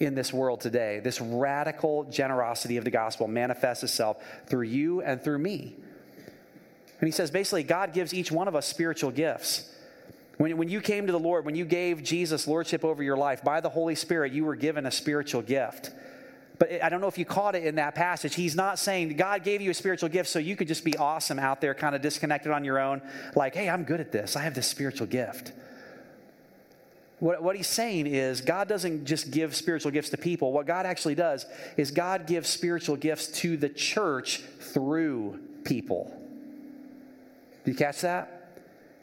in 0.00 0.14
this 0.14 0.32
world 0.32 0.60
today. 0.60 1.00
This 1.00 1.20
radical 1.20 2.04
generosity 2.04 2.76
of 2.76 2.84
the 2.84 2.90
gospel 2.90 3.26
manifests 3.26 3.84
itself 3.84 4.22
through 4.46 4.66
you 4.66 5.02
and 5.02 5.22
through 5.22 5.38
me. 5.38 5.74
And 7.00 7.08
he 7.08 7.12
says 7.12 7.30
basically, 7.30 7.64
God 7.64 7.92
gives 7.92 8.14
each 8.14 8.30
one 8.30 8.48
of 8.48 8.54
us 8.54 8.66
spiritual 8.66 9.10
gifts. 9.10 9.70
When, 10.36 10.56
when 10.56 10.68
you 10.68 10.80
came 10.80 11.06
to 11.06 11.12
the 11.12 11.18
Lord, 11.18 11.44
when 11.44 11.54
you 11.54 11.64
gave 11.64 12.02
Jesus 12.02 12.46
lordship 12.46 12.84
over 12.84 13.02
your 13.02 13.16
life, 13.16 13.44
by 13.44 13.60
the 13.60 13.68
Holy 13.68 13.94
Spirit, 13.94 14.32
you 14.32 14.44
were 14.44 14.56
given 14.56 14.86
a 14.86 14.90
spiritual 14.90 15.42
gift. 15.42 15.90
But 16.58 16.82
I 16.82 16.88
don't 16.88 17.00
know 17.00 17.08
if 17.08 17.18
you 17.18 17.24
caught 17.24 17.54
it 17.56 17.64
in 17.64 17.76
that 17.76 17.94
passage. 17.94 18.34
He's 18.34 18.54
not 18.54 18.78
saying 18.78 19.16
God 19.16 19.42
gave 19.42 19.60
you 19.60 19.70
a 19.70 19.74
spiritual 19.74 20.08
gift 20.08 20.28
so 20.28 20.38
you 20.38 20.56
could 20.56 20.68
just 20.68 20.84
be 20.84 20.96
awesome 20.96 21.38
out 21.38 21.60
there, 21.60 21.74
kind 21.74 21.94
of 21.94 22.02
disconnected 22.02 22.52
on 22.52 22.64
your 22.64 22.78
own, 22.78 23.02
like, 23.34 23.54
hey, 23.54 23.68
I'm 23.68 23.84
good 23.84 24.00
at 24.00 24.12
this. 24.12 24.36
I 24.36 24.42
have 24.42 24.54
this 24.54 24.66
spiritual 24.66 25.06
gift. 25.06 25.52
What, 27.18 27.42
what 27.42 27.56
he's 27.56 27.68
saying 27.68 28.06
is 28.06 28.40
God 28.40 28.68
doesn't 28.68 29.04
just 29.04 29.30
give 29.30 29.54
spiritual 29.54 29.90
gifts 29.90 30.10
to 30.10 30.16
people. 30.16 30.52
What 30.52 30.66
God 30.66 30.84
actually 30.86 31.14
does 31.14 31.46
is 31.76 31.90
God 31.90 32.26
gives 32.26 32.48
spiritual 32.48 32.96
gifts 32.96 33.28
to 33.40 33.56
the 33.56 33.68
church 33.68 34.38
through 34.60 35.40
people. 35.64 36.12
Do 37.64 37.70
you 37.70 37.76
catch 37.76 38.02
that? 38.02 38.43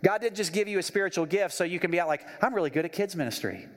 God 0.04 0.22
didn't 0.22 0.36
just 0.36 0.54
give 0.54 0.68
you 0.68 0.80
a 0.80 0.84
spiritual 0.84 1.26
gift 1.26 1.54
so 1.54 1.64
you 1.64 1.80
can 1.80 1.92
be 1.92 2.00
out 2.00 2.08
like, 2.08 2.26
I'm 2.42 2.54
really 2.54 2.70
good 2.70 2.86
at 2.86 2.92
kids 2.92 3.16
ministry. 3.16 3.68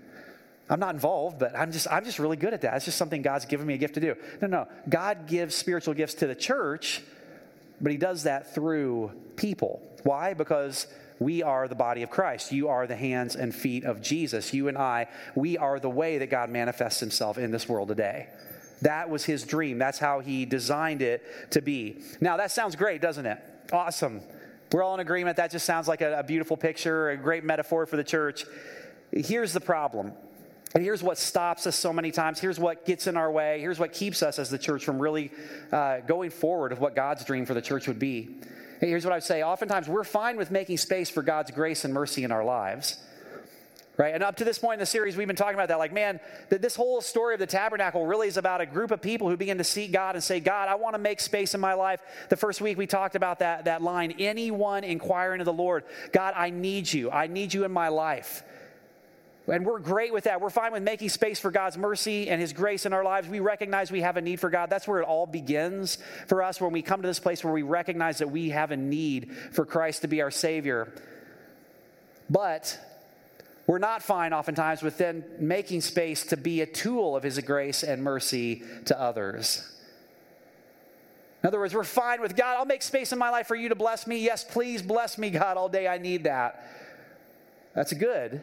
I'm 0.68 0.80
not 0.80 0.94
involved, 0.94 1.38
but 1.38 1.54
I'm 1.56 1.72
just 1.72 1.86
I'm 1.90 2.04
just 2.04 2.18
really 2.18 2.38
good 2.38 2.54
at 2.54 2.62
that. 2.62 2.74
It's 2.74 2.86
just 2.86 2.96
something 2.96 3.20
God's 3.20 3.44
given 3.44 3.66
me 3.66 3.74
a 3.74 3.78
gift 3.78 3.94
to 3.94 4.00
do. 4.00 4.16
No, 4.40 4.48
no. 4.48 4.68
God 4.88 5.26
gives 5.26 5.54
spiritual 5.54 5.92
gifts 5.92 6.14
to 6.14 6.26
the 6.26 6.34
church, 6.34 7.02
but 7.80 7.92
he 7.92 7.98
does 7.98 8.22
that 8.22 8.54
through 8.54 9.12
people. 9.36 9.82
Why? 10.04 10.32
Because 10.32 10.86
we 11.18 11.42
are 11.42 11.68
the 11.68 11.74
body 11.74 12.02
of 12.02 12.10
Christ. 12.10 12.50
You 12.50 12.68
are 12.68 12.86
the 12.86 12.96
hands 12.96 13.36
and 13.36 13.54
feet 13.54 13.84
of 13.84 14.00
Jesus. 14.00 14.54
You 14.54 14.68
and 14.68 14.78
I, 14.78 15.08
we 15.34 15.58
are 15.58 15.78
the 15.78 15.90
way 15.90 16.18
that 16.18 16.30
God 16.30 16.50
manifests 16.50 17.00
himself 17.00 17.38
in 17.38 17.50
this 17.50 17.68
world 17.68 17.88
today. 17.88 18.28
That 18.82 19.08
was 19.08 19.24
his 19.24 19.44
dream. 19.44 19.78
That's 19.78 19.98
how 19.98 20.20
he 20.20 20.44
designed 20.44 21.02
it 21.02 21.22
to 21.52 21.62
be. 21.62 22.02
Now, 22.20 22.36
that 22.38 22.50
sounds 22.50 22.74
great, 22.74 23.00
doesn't 23.00 23.24
it? 23.24 23.38
Awesome. 23.72 24.20
We're 24.72 24.82
all 24.82 24.94
in 24.94 25.00
agreement. 25.00 25.36
That 25.36 25.50
just 25.50 25.66
sounds 25.66 25.86
like 25.86 26.00
a, 26.00 26.20
a 26.20 26.22
beautiful 26.22 26.56
picture, 26.56 27.10
a 27.10 27.16
great 27.16 27.44
metaphor 27.44 27.86
for 27.86 27.96
the 27.96 28.04
church. 28.04 28.44
Here's 29.12 29.52
the 29.52 29.60
problem. 29.60 30.12
And 30.74 30.82
here's 30.82 31.04
what 31.04 31.18
stops 31.18 31.68
us 31.68 31.76
so 31.76 31.92
many 31.92 32.10
times. 32.10 32.40
Here's 32.40 32.58
what 32.58 32.84
gets 32.84 33.06
in 33.06 33.16
our 33.16 33.30
way. 33.30 33.60
Here's 33.60 33.78
what 33.78 33.92
keeps 33.92 34.24
us 34.24 34.40
as 34.40 34.50
the 34.50 34.58
church 34.58 34.84
from 34.84 34.98
really 34.98 35.30
uh, 35.70 36.00
going 36.00 36.30
forward 36.30 36.72
of 36.72 36.80
what 36.80 36.96
God's 36.96 37.24
dream 37.24 37.46
for 37.46 37.54
the 37.54 37.62
church 37.62 37.86
would 37.86 38.00
be. 38.00 38.36
Here's 38.80 39.04
what 39.04 39.12
I 39.12 39.16
would 39.16 39.22
say. 39.22 39.44
Oftentimes, 39.44 39.86
we're 39.86 40.02
fine 40.02 40.36
with 40.36 40.50
making 40.50 40.78
space 40.78 41.08
for 41.08 41.22
God's 41.22 41.52
grace 41.52 41.84
and 41.84 41.94
mercy 41.94 42.24
in 42.24 42.32
our 42.32 42.44
lives. 42.44 43.00
Right? 43.96 44.12
And 44.12 44.24
up 44.24 44.36
to 44.36 44.44
this 44.44 44.58
point 44.58 44.74
in 44.74 44.80
the 44.80 44.86
series, 44.86 45.16
we've 45.16 45.28
been 45.28 45.36
talking 45.36 45.54
about 45.54 45.68
that. 45.68 45.78
Like, 45.78 45.92
man, 45.92 46.18
that 46.48 46.60
this 46.60 46.74
whole 46.74 47.00
story 47.00 47.34
of 47.34 47.40
the 47.40 47.46
tabernacle 47.46 48.04
really 48.04 48.26
is 48.26 48.36
about 48.36 48.60
a 48.60 48.66
group 48.66 48.90
of 48.90 49.00
people 49.00 49.28
who 49.28 49.36
begin 49.36 49.58
to 49.58 49.64
seek 49.64 49.92
God 49.92 50.16
and 50.16 50.24
say, 50.24 50.40
God, 50.40 50.68
I 50.68 50.74
want 50.74 50.94
to 50.94 50.98
make 50.98 51.20
space 51.20 51.54
in 51.54 51.60
my 51.60 51.74
life. 51.74 52.00
The 52.28 52.36
first 52.36 52.60
week 52.60 52.76
we 52.76 52.88
talked 52.88 53.14
about 53.14 53.38
that, 53.38 53.66
that 53.66 53.82
line 53.82 54.14
anyone 54.18 54.82
inquiring 54.82 55.40
of 55.40 55.44
the 55.44 55.52
Lord, 55.52 55.84
God, 56.12 56.34
I 56.36 56.50
need 56.50 56.92
you. 56.92 57.08
I 57.12 57.28
need 57.28 57.54
you 57.54 57.64
in 57.64 57.70
my 57.70 57.86
life. 57.86 58.42
And 59.46 59.64
we're 59.64 59.78
great 59.78 60.12
with 60.12 60.24
that. 60.24 60.40
We're 60.40 60.50
fine 60.50 60.72
with 60.72 60.82
making 60.82 61.10
space 61.10 61.38
for 61.38 61.50
God's 61.52 61.76
mercy 61.76 62.30
and 62.30 62.40
His 62.40 62.52
grace 62.52 62.86
in 62.86 62.92
our 62.92 63.04
lives. 63.04 63.28
We 63.28 63.40
recognize 63.40 63.92
we 63.92 64.00
have 64.00 64.16
a 64.16 64.22
need 64.22 64.40
for 64.40 64.50
God. 64.50 64.70
That's 64.70 64.88
where 64.88 65.00
it 65.00 65.04
all 65.04 65.26
begins 65.26 65.98
for 66.26 66.42
us 66.42 66.60
when 66.60 66.72
we 66.72 66.82
come 66.82 67.02
to 67.02 67.06
this 67.06 67.20
place 67.20 67.44
where 67.44 67.52
we 67.52 67.62
recognize 67.62 68.18
that 68.18 68.30
we 68.30 68.50
have 68.50 68.70
a 68.70 68.76
need 68.76 69.30
for 69.52 69.66
Christ 69.66 70.02
to 70.02 70.08
be 70.08 70.22
our 70.22 70.30
Savior. 70.30 70.92
But 72.30 72.78
we're 73.66 73.78
not 73.78 74.02
fine 74.02 74.32
oftentimes 74.32 74.82
with 74.82 74.98
then 74.98 75.24
making 75.38 75.80
space 75.80 76.24
to 76.26 76.36
be 76.36 76.60
a 76.60 76.66
tool 76.66 77.16
of 77.16 77.22
His 77.22 77.38
grace 77.38 77.82
and 77.82 78.02
mercy 78.02 78.62
to 78.86 79.00
others. 79.00 79.70
In 81.42 81.48
other 81.48 81.58
words, 81.58 81.74
we're 81.74 81.84
fine 81.84 82.20
with 82.20 82.36
God, 82.36 82.56
I'll 82.56 82.64
make 82.64 82.82
space 82.82 83.12
in 83.12 83.18
my 83.18 83.30
life 83.30 83.46
for 83.46 83.54
you 83.54 83.68
to 83.68 83.74
bless 83.74 84.06
me. 84.06 84.18
Yes, 84.18 84.44
please 84.44 84.80
bless 84.80 85.18
me, 85.18 85.30
God, 85.30 85.56
all 85.56 85.68
day. 85.68 85.86
I 85.86 85.98
need 85.98 86.24
that. 86.24 86.70
That's 87.74 87.92
good. 87.92 88.42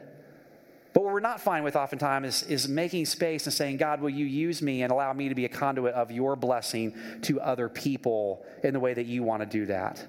But 0.93 1.03
what 1.03 1.13
we're 1.13 1.19
not 1.21 1.39
fine 1.39 1.63
with 1.63 1.75
oftentimes 1.75 2.27
is, 2.27 2.43
is 2.43 2.67
making 2.67 3.05
space 3.05 3.45
and 3.45 3.53
saying, 3.53 3.77
God, 3.77 4.01
will 4.01 4.10
you 4.10 4.25
use 4.25 4.62
me 4.62 4.84
and 4.84 4.91
allow 4.91 5.13
me 5.13 5.29
to 5.29 5.36
be 5.36 5.45
a 5.45 5.49
conduit 5.49 5.93
of 5.93 6.12
your 6.12 6.36
blessing 6.36 6.93
to 7.23 7.39
other 7.39 7.69
people 7.69 8.45
in 8.63 8.73
the 8.73 8.79
way 8.79 8.93
that 8.93 9.05
you 9.05 9.23
want 9.23 9.41
to 9.41 9.45
do 9.45 9.65
that? 9.67 10.05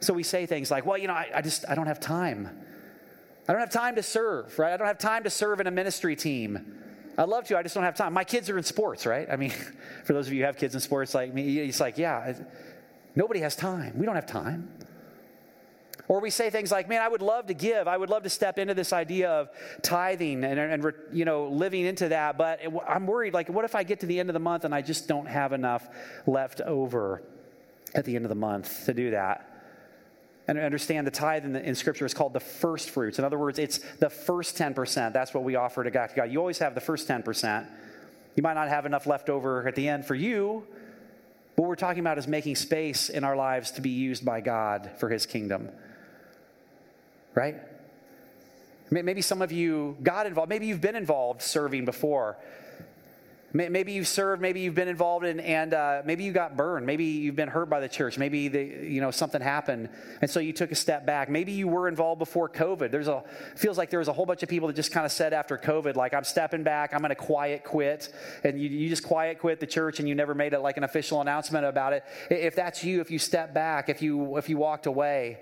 So 0.00 0.14
we 0.14 0.22
say 0.22 0.46
things 0.46 0.70
like, 0.70 0.86
well, 0.86 0.98
you 0.98 1.06
know, 1.06 1.14
I, 1.14 1.30
I 1.34 1.42
just, 1.42 1.64
I 1.68 1.74
don't 1.74 1.86
have 1.86 2.00
time. 2.00 2.48
I 3.48 3.52
don't 3.52 3.60
have 3.60 3.72
time 3.72 3.96
to 3.96 4.02
serve, 4.02 4.58
right? 4.58 4.72
I 4.72 4.76
don't 4.76 4.86
have 4.86 4.98
time 4.98 5.24
to 5.24 5.30
serve 5.30 5.60
in 5.60 5.66
a 5.66 5.70
ministry 5.70 6.14
team. 6.14 6.78
I'd 7.18 7.28
love 7.28 7.44
to, 7.48 7.58
I 7.58 7.62
just 7.62 7.74
don't 7.74 7.84
have 7.84 7.96
time. 7.96 8.12
My 8.12 8.24
kids 8.24 8.48
are 8.48 8.56
in 8.56 8.64
sports, 8.64 9.04
right? 9.04 9.28
I 9.30 9.36
mean, 9.36 9.50
for 10.04 10.12
those 10.12 10.26
of 10.28 10.32
you 10.32 10.40
who 10.40 10.46
have 10.46 10.56
kids 10.56 10.74
in 10.74 10.80
sports 10.80 11.14
like 11.14 11.34
me, 11.34 11.58
it's 11.58 11.80
like, 11.80 11.98
yeah, 11.98 12.34
nobody 13.14 13.40
has 13.40 13.56
time. 13.56 13.98
We 13.98 14.06
don't 14.06 14.14
have 14.14 14.26
time. 14.26 14.70
Or 16.08 16.20
we 16.20 16.30
say 16.30 16.50
things 16.50 16.70
like, 16.70 16.88
man, 16.88 17.00
I 17.00 17.08
would 17.08 17.22
love 17.22 17.46
to 17.46 17.54
give. 17.54 17.88
I 17.88 17.96
would 17.96 18.10
love 18.10 18.24
to 18.24 18.30
step 18.30 18.58
into 18.58 18.74
this 18.74 18.92
idea 18.92 19.30
of 19.30 19.50
tithing 19.82 20.44
and, 20.44 20.58
and 20.58 20.92
you 21.12 21.24
know, 21.24 21.48
living 21.48 21.84
into 21.84 22.08
that. 22.08 22.36
But 22.36 22.60
I'm 22.86 23.06
worried, 23.06 23.34
like, 23.34 23.48
what 23.48 23.64
if 23.64 23.74
I 23.74 23.82
get 23.82 24.00
to 24.00 24.06
the 24.06 24.18
end 24.18 24.28
of 24.28 24.34
the 24.34 24.40
month 24.40 24.64
and 24.64 24.74
I 24.74 24.82
just 24.82 25.08
don't 25.08 25.26
have 25.26 25.52
enough 25.52 25.88
left 26.26 26.60
over 26.60 27.22
at 27.94 28.04
the 28.04 28.16
end 28.16 28.24
of 28.24 28.28
the 28.30 28.34
month 28.34 28.86
to 28.86 28.94
do 28.94 29.12
that? 29.12 29.51
And 30.48 30.58
understand 30.58 31.06
the 31.06 31.12
tithe 31.12 31.44
in, 31.44 31.52
the, 31.52 31.62
in, 31.62 31.74
Scripture 31.76 32.04
is 32.04 32.14
called 32.14 32.32
the 32.32 32.40
first 32.40 32.90
fruits. 32.90 33.18
In 33.18 33.24
other 33.24 33.38
words, 33.38 33.60
it's 33.60 33.78
the 34.00 34.10
first 34.10 34.58
10%. 34.58 35.12
That's 35.12 35.32
what 35.32 35.44
we 35.44 35.54
offer 35.54 35.84
to 35.84 35.90
God. 35.90 36.10
You 36.28 36.38
always 36.40 36.58
have 36.58 36.74
the 36.74 36.80
first 36.80 37.06
10%. 37.06 37.66
You 38.34 38.42
might 38.42 38.54
not 38.54 38.68
have 38.68 38.84
enough 38.84 39.06
left 39.06 39.30
over 39.30 39.68
at 39.68 39.76
the 39.76 39.88
end 39.88 40.04
for 40.04 40.14
you, 40.14 40.66
what 41.54 41.68
we're 41.68 41.76
talking 41.76 42.00
about 42.00 42.16
is 42.16 42.26
making 42.26 42.56
space 42.56 43.10
in 43.10 43.24
our 43.24 43.36
lives 43.36 43.72
to 43.72 43.82
be 43.82 43.90
used 43.90 44.24
by 44.24 44.40
God 44.40 44.90
for 44.98 45.10
His 45.10 45.26
kingdom 45.26 45.68
right? 47.34 47.56
Maybe 48.90 49.22
some 49.22 49.40
of 49.40 49.52
you 49.52 49.96
got 50.02 50.26
involved. 50.26 50.50
Maybe 50.50 50.66
you've 50.66 50.80
been 50.80 50.96
involved 50.96 51.40
serving 51.40 51.86
before. 51.86 52.36
Maybe 53.54 53.92
you've 53.92 54.08
served, 54.08 54.40
maybe 54.40 54.60
you've 54.60 54.74
been 54.74 54.88
involved 54.88 55.26
in, 55.26 55.38
and 55.40 55.74
uh, 55.74 56.02
maybe 56.06 56.24
you 56.24 56.32
got 56.32 56.56
burned. 56.56 56.86
Maybe 56.86 57.04
you've 57.04 57.36
been 57.36 57.48
hurt 57.48 57.68
by 57.68 57.80
the 57.80 57.88
church. 57.88 58.16
Maybe 58.16 58.48
the, 58.48 58.62
you 58.62 59.02
know 59.02 59.10
something 59.10 59.42
happened, 59.42 59.90
and 60.22 60.30
so 60.30 60.40
you 60.40 60.54
took 60.54 60.72
a 60.72 60.74
step 60.74 61.04
back. 61.04 61.28
Maybe 61.28 61.52
you 61.52 61.68
were 61.68 61.86
involved 61.86 62.18
before 62.18 62.48
COVID. 62.48 62.90
There's 62.90 63.08
a 63.08 63.22
feels 63.56 63.76
like 63.76 63.90
there 63.90 63.98
was 63.98 64.08
a 64.08 64.12
whole 64.12 64.24
bunch 64.24 64.42
of 64.42 64.48
people 64.48 64.68
that 64.68 64.76
just 64.76 64.90
kind 64.90 65.04
of 65.04 65.12
said 65.12 65.34
after 65.34 65.58
COVID, 65.58 65.96
like 65.96 66.14
I'm 66.14 66.24
stepping 66.24 66.62
back, 66.62 66.94
I'm 66.94 67.00
going 67.00 67.10
to 67.10 67.14
quiet 67.14 67.62
quit, 67.62 68.14
and 68.42 68.58
you, 68.58 68.70
you 68.70 68.88
just 68.88 69.04
quiet 69.04 69.38
quit 69.38 69.60
the 69.60 69.66
church, 69.66 70.00
and 70.00 70.08
you 70.08 70.14
never 70.14 70.34
made 70.34 70.54
it 70.54 70.60
like 70.60 70.78
an 70.78 70.84
official 70.84 71.20
announcement 71.20 71.66
about 71.66 71.92
it. 71.92 72.04
If 72.30 72.56
that's 72.56 72.82
you, 72.82 73.02
if 73.02 73.10
you 73.10 73.18
step 73.18 73.52
back, 73.52 73.90
if 73.90 74.00
you 74.00 74.38
if 74.38 74.48
you 74.48 74.56
walked 74.56 74.86
away, 74.86 75.40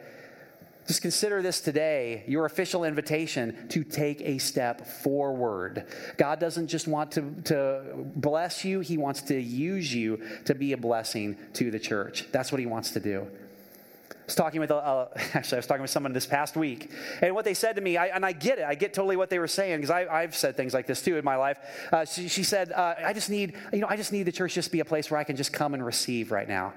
just 0.90 1.03
consider 1.03 1.40
this 1.40 1.61
today 1.61 2.24
your 2.26 2.46
official 2.46 2.83
invitation 2.83 3.68
to 3.68 3.85
take 3.85 4.20
a 4.22 4.38
step 4.38 4.85
forward. 4.85 5.87
God 6.16 6.40
doesn't 6.40 6.66
just 6.66 6.88
want 6.88 7.12
to, 7.12 7.22
to 7.44 7.85
bless 8.16 8.64
you, 8.64 8.81
He 8.81 8.98
wants 8.98 9.22
to 9.22 9.40
use 9.40 9.94
you 9.94 10.20
to 10.46 10.55
be 10.57 10.72
a 10.72 10.76
blessing 10.76 11.37
to 11.53 11.70
the 11.70 11.79
church. 11.79 12.26
That's 12.33 12.50
what 12.50 12.59
He 12.59 12.66
wants 12.66 12.90
to 12.92 13.00
do. 13.00 13.24
I 14.11 14.14
was 14.26 14.35
talking 14.35 14.61
with, 14.61 14.72
a, 14.72 15.09
actually, 15.35 15.57
I 15.57 15.61
was 15.61 15.68
talking 15.68 15.83
with 15.83 15.92
someone 15.92 16.12
this 16.12 16.26
past 16.26 16.57
week, 16.57 16.90
and 17.22 17.37
what 17.37 17.44
they 17.44 17.55
said 17.55 17.76
to 17.76 17.83
me, 17.83 17.96
I, 17.96 18.07
and 18.07 18.26
I 18.26 18.33
get 18.33 18.59
it, 18.59 18.64
I 18.64 18.74
get 18.74 18.92
totally 18.92 19.16
what 19.16 19.31
they 19.31 19.38
were 19.38 19.46
saying 19.46 19.81
because 19.81 19.90
I've 19.92 20.35
said 20.35 20.57
things 20.57 20.74
like 20.74 20.88
this 20.88 21.03
too 21.03 21.16
in 21.16 21.24
my 21.24 21.37
life. 21.37 21.59
Uh, 21.92 22.05
she, 22.05 22.26
she, 22.26 22.42
said, 22.42 22.72
uh, 22.72 22.96
"I 22.98 23.12
just 23.12 23.31
need, 23.31 23.55
you 23.72 23.79
know, 23.79 23.87
I 23.88 23.94
just 23.94 24.11
need 24.11 24.24
the 24.24 24.33
church 24.33 24.55
just 24.55 24.66
to 24.66 24.72
be 24.72 24.81
a 24.81 24.85
place 24.85 25.09
where 25.09 25.20
I 25.20 25.24
can 25.24 25.37
just 25.37 25.53
come 25.53 25.72
and 25.72 25.87
receive 25.87 26.33
right 26.33 26.48
now." 26.48 26.72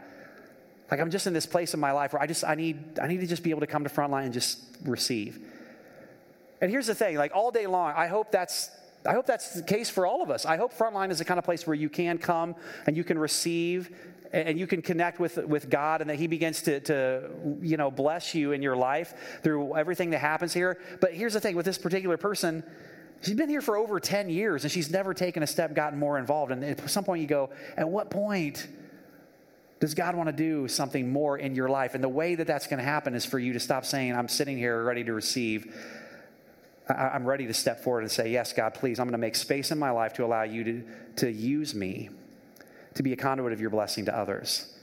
Like 0.92 1.00
I'm 1.00 1.10
just 1.10 1.28
in 1.28 1.34
this 1.34 1.46
place 1.46 1.74
in 1.74 1.80
my 1.80 1.92
life 1.92 2.14
where 2.14 2.22
I 2.22 2.28
just 2.28 2.44
I 2.44 2.56
need 2.56 3.00
I 3.00 3.08
need 3.08 3.22
to 3.22 3.28
just 3.28 3.44
be 3.44 3.50
able 3.50 3.62
to 3.62 3.68
come 3.68 3.84
to 3.84 3.90
frontline 3.90 4.26
and 4.26 4.34
just 4.34 4.60
receive. 4.84 5.40
And 6.62 6.72
here's 6.72 6.88
the 6.88 6.96
thing, 6.96 7.18
like 7.18 7.32
all 7.36 7.52
day 7.52 7.68
long, 7.68 7.94
I 7.96 8.08
hope 8.08 8.32
that's 8.32 8.70
I 9.06 9.14
hope 9.14 9.26
that's 9.26 9.54
the 9.54 9.64
case 9.64 9.90
for 9.90 10.06
all 10.06 10.22
of 10.22 10.30
us. 10.30 10.46
I 10.46 10.58
hope 10.58 10.74
Frontline 10.74 11.12
is 11.12 11.20
the 11.20 11.26
kind 11.26 11.38
of 11.38 11.44
place 11.44 11.68
where 11.68 11.76
you 11.76 11.90
can 11.90 12.18
come 12.18 12.56
and 12.88 12.96
you 12.96 13.04
can 13.04 13.20
receive 13.20 13.94
and 14.32 14.58
you 14.58 14.66
can 14.66 14.82
connect 14.82 15.20
with, 15.20 15.38
with 15.38 15.70
God 15.70 16.02
and 16.02 16.10
that 16.10 16.16
He 16.16 16.28
begins 16.28 16.64
to, 16.64 16.80
to, 16.82 17.30
you 17.62 17.78
know, 17.78 17.92
bless 17.92 18.34
you 18.34 18.52
in 18.52 18.62
your 18.62 18.76
life 18.76 19.14
through 19.44 19.76
everything 19.76 20.10
that 20.12 20.20
happens 20.20 20.54
here. 20.54 20.80
But 21.02 21.14
here's 21.14 21.34
the 21.34 21.40
thing 21.40 21.56
with 21.56 21.66
this 21.66 21.78
particular 21.78 22.18
person, 22.18 22.64
she's 23.22 23.36
been 23.36 23.50
here 23.50 23.62
for 23.62 23.78
over 23.78 24.00
10 24.00 24.30
years 24.30 24.64
and 24.64 24.72
she's 24.72 24.90
never 24.90 25.14
taken 25.14 25.44
a 25.44 25.48
step, 25.48 25.76
gotten 25.76 26.00
more 26.00 26.18
involved. 26.18 26.52
And 26.52 26.64
at 26.64 26.90
some 26.90 27.04
point 27.04 27.22
you 27.22 27.28
go, 27.28 27.52
at 27.78 27.88
what 27.88 28.10
point 28.10 28.68
does 29.84 29.96
God 29.96 30.16
want 30.16 30.30
to 30.30 30.34
do 30.34 30.70
something 30.70 31.12
more 31.12 31.38
in 31.38 31.56
your 31.56 31.68
life? 31.68 31.94
And 31.94 32.02
the 32.02 32.08
way 32.08 32.36
that 32.36 32.48
that's 32.48 32.68
going 32.68 32.78
to 32.78 32.86
happen 32.86 33.16
is 33.16 33.26
for 33.26 33.38
you 33.38 33.52
to 33.52 33.60
stop 33.60 33.84
saying, 33.84 34.16
I'm 34.16 34.30
sitting 34.30 34.58
here 34.58 34.82
ready 34.82 35.04
to 35.04 35.12
receive. 35.12 35.76
I'm 36.88 37.26
ready 37.26 37.48
to 37.48 37.54
step 37.54 37.84
forward 37.84 38.04
and 38.04 38.10
say, 38.10 38.32
Yes, 38.32 38.54
God, 38.54 38.76
please, 38.76 38.98
I'm 38.98 39.08
going 39.08 39.12
to 39.12 39.18
make 39.18 39.36
space 39.36 39.72
in 39.72 39.78
my 39.78 39.90
life 39.90 40.14
to 40.14 40.26
allow 40.26 40.44
you 40.44 40.64
to, 40.64 40.84
to 41.18 41.30
use 41.30 41.76
me 41.76 42.12
to 42.94 43.04
be 43.04 43.12
a 43.12 43.18
conduit 43.18 43.52
of 43.52 43.60
your 43.60 43.72
blessing 43.72 44.06
to 44.06 44.18
others. 44.18 44.74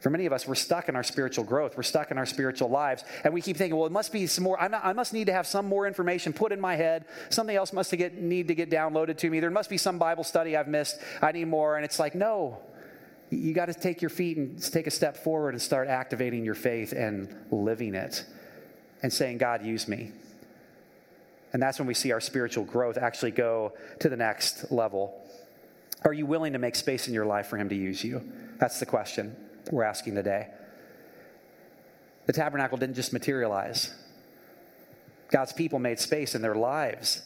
For 0.00 0.10
many 0.10 0.26
of 0.26 0.34
us, 0.34 0.46
we're 0.46 0.56
stuck 0.56 0.90
in 0.90 0.96
our 0.96 1.02
spiritual 1.02 1.46
growth. 1.46 1.74
We're 1.74 1.82
stuck 1.82 2.10
in 2.10 2.18
our 2.18 2.26
spiritual 2.26 2.68
lives. 2.68 3.02
And 3.24 3.32
we 3.32 3.40
keep 3.40 3.56
thinking, 3.56 3.78
well, 3.78 3.86
it 3.86 3.92
must 3.92 4.12
be 4.12 4.26
some 4.26 4.44
more, 4.44 4.58
not, 4.68 4.84
i 4.84 4.92
must 4.92 5.14
need 5.14 5.28
to 5.28 5.32
have 5.32 5.46
some 5.46 5.64
more 5.64 5.86
information 5.86 6.34
put 6.34 6.52
in 6.52 6.60
my 6.60 6.76
head. 6.76 7.06
Something 7.30 7.56
else 7.56 7.72
must 7.72 7.90
get, 7.96 8.20
need 8.20 8.48
to 8.48 8.54
get 8.54 8.68
downloaded 8.68 9.16
to 9.16 9.30
me. 9.30 9.40
There 9.40 9.50
must 9.50 9.70
be 9.70 9.78
some 9.78 9.96
Bible 9.96 10.22
study 10.22 10.54
I've 10.54 10.68
missed. 10.68 10.98
I 11.22 11.32
need 11.32 11.46
more. 11.46 11.76
And 11.76 11.84
it's 11.86 11.98
like, 11.98 12.14
no, 12.14 12.58
you 13.30 13.54
got 13.54 13.66
to 13.66 13.74
take 13.74 14.02
your 14.02 14.10
feet 14.10 14.36
and 14.36 14.62
take 14.72 14.86
a 14.86 14.90
step 14.90 15.16
forward 15.16 15.54
and 15.54 15.62
start 15.62 15.88
activating 15.88 16.44
your 16.44 16.54
faith 16.54 16.92
and 16.92 17.34
living 17.50 17.94
it 17.94 18.24
and 19.02 19.12
saying, 19.12 19.38
God, 19.38 19.64
use 19.64 19.88
me. 19.88 20.12
And 21.52 21.62
that's 21.62 21.78
when 21.78 21.86
we 21.86 21.94
see 21.94 22.12
our 22.12 22.20
spiritual 22.20 22.64
growth 22.64 22.98
actually 22.98 23.30
go 23.30 23.72
to 24.00 24.08
the 24.08 24.16
next 24.16 24.72
level. 24.72 25.22
Are 26.04 26.12
you 26.12 26.26
willing 26.26 26.52
to 26.52 26.58
make 26.58 26.74
space 26.74 27.06
in 27.06 27.14
your 27.14 27.26
life 27.26 27.46
for 27.46 27.56
Him 27.56 27.68
to 27.68 27.74
use 27.74 28.02
you? 28.02 28.22
That's 28.58 28.80
the 28.80 28.86
question 28.86 29.36
we're 29.70 29.84
asking 29.84 30.16
today. 30.16 30.48
The 32.26 32.32
tabernacle 32.32 32.78
didn't 32.78 32.96
just 32.96 33.12
materialize, 33.12 33.92
God's 35.30 35.52
people 35.52 35.78
made 35.78 35.98
space 35.98 36.34
in 36.34 36.42
their 36.42 36.54
lives 36.54 37.22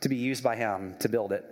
to 0.00 0.08
be 0.08 0.16
used 0.16 0.42
by 0.42 0.56
Him 0.56 0.94
to 1.00 1.08
build 1.08 1.32
it. 1.32 1.44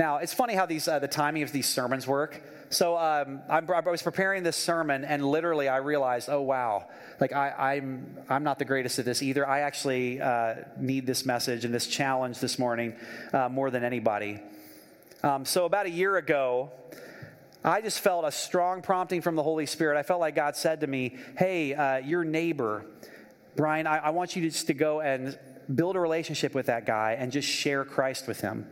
Now, 0.00 0.16
it's 0.16 0.32
funny 0.32 0.54
how 0.54 0.64
these, 0.64 0.88
uh, 0.88 0.98
the 0.98 1.08
timing 1.08 1.42
of 1.42 1.52
these 1.52 1.68
sermons 1.68 2.06
work. 2.06 2.42
So 2.70 2.96
um, 2.96 3.42
i 3.50 3.60
was 3.60 4.00
preparing 4.00 4.42
this 4.42 4.56
sermon, 4.56 5.04
and 5.04 5.22
literally 5.22 5.68
I 5.68 5.76
realized, 5.76 6.30
oh, 6.30 6.40
wow, 6.40 6.88
like 7.20 7.34
I, 7.34 7.74
am 7.74 8.16
I'm, 8.20 8.36
I'm 8.36 8.42
not 8.42 8.58
the 8.58 8.64
greatest 8.64 8.98
at 8.98 9.04
this 9.04 9.22
either. 9.22 9.46
I 9.46 9.60
actually 9.60 10.18
uh, 10.18 10.54
need 10.78 11.06
this 11.06 11.26
message 11.26 11.66
and 11.66 11.74
this 11.74 11.86
challenge 11.86 12.38
this 12.38 12.58
morning 12.58 12.94
uh, 13.34 13.50
more 13.50 13.70
than 13.70 13.84
anybody. 13.84 14.40
Um, 15.22 15.44
so, 15.44 15.66
about 15.66 15.84
a 15.84 15.90
year 15.90 16.16
ago, 16.16 16.70
I 17.62 17.82
just 17.82 18.00
felt 18.00 18.24
a 18.24 18.32
strong 18.32 18.80
prompting 18.80 19.20
from 19.20 19.36
the 19.36 19.42
Holy 19.42 19.66
Spirit. 19.66 19.98
I 19.98 20.02
felt 20.02 20.20
like 20.20 20.34
God 20.34 20.56
said 20.56 20.80
to 20.80 20.86
me, 20.86 21.18
hey, 21.36 21.74
uh, 21.74 21.98
your 21.98 22.24
neighbor, 22.24 22.86
Brian, 23.54 23.86
I, 23.86 23.98
I 23.98 24.10
want 24.10 24.34
you 24.34 24.40
to 24.40 24.48
just 24.48 24.66
to 24.68 24.72
go 24.72 25.02
and 25.02 25.38
build 25.74 25.94
a 25.94 26.00
relationship 26.00 26.54
with 26.54 26.66
that 26.66 26.86
guy 26.86 27.16
and 27.18 27.30
just 27.30 27.46
share 27.46 27.84
Christ 27.84 28.26
with 28.26 28.40
him. 28.40 28.64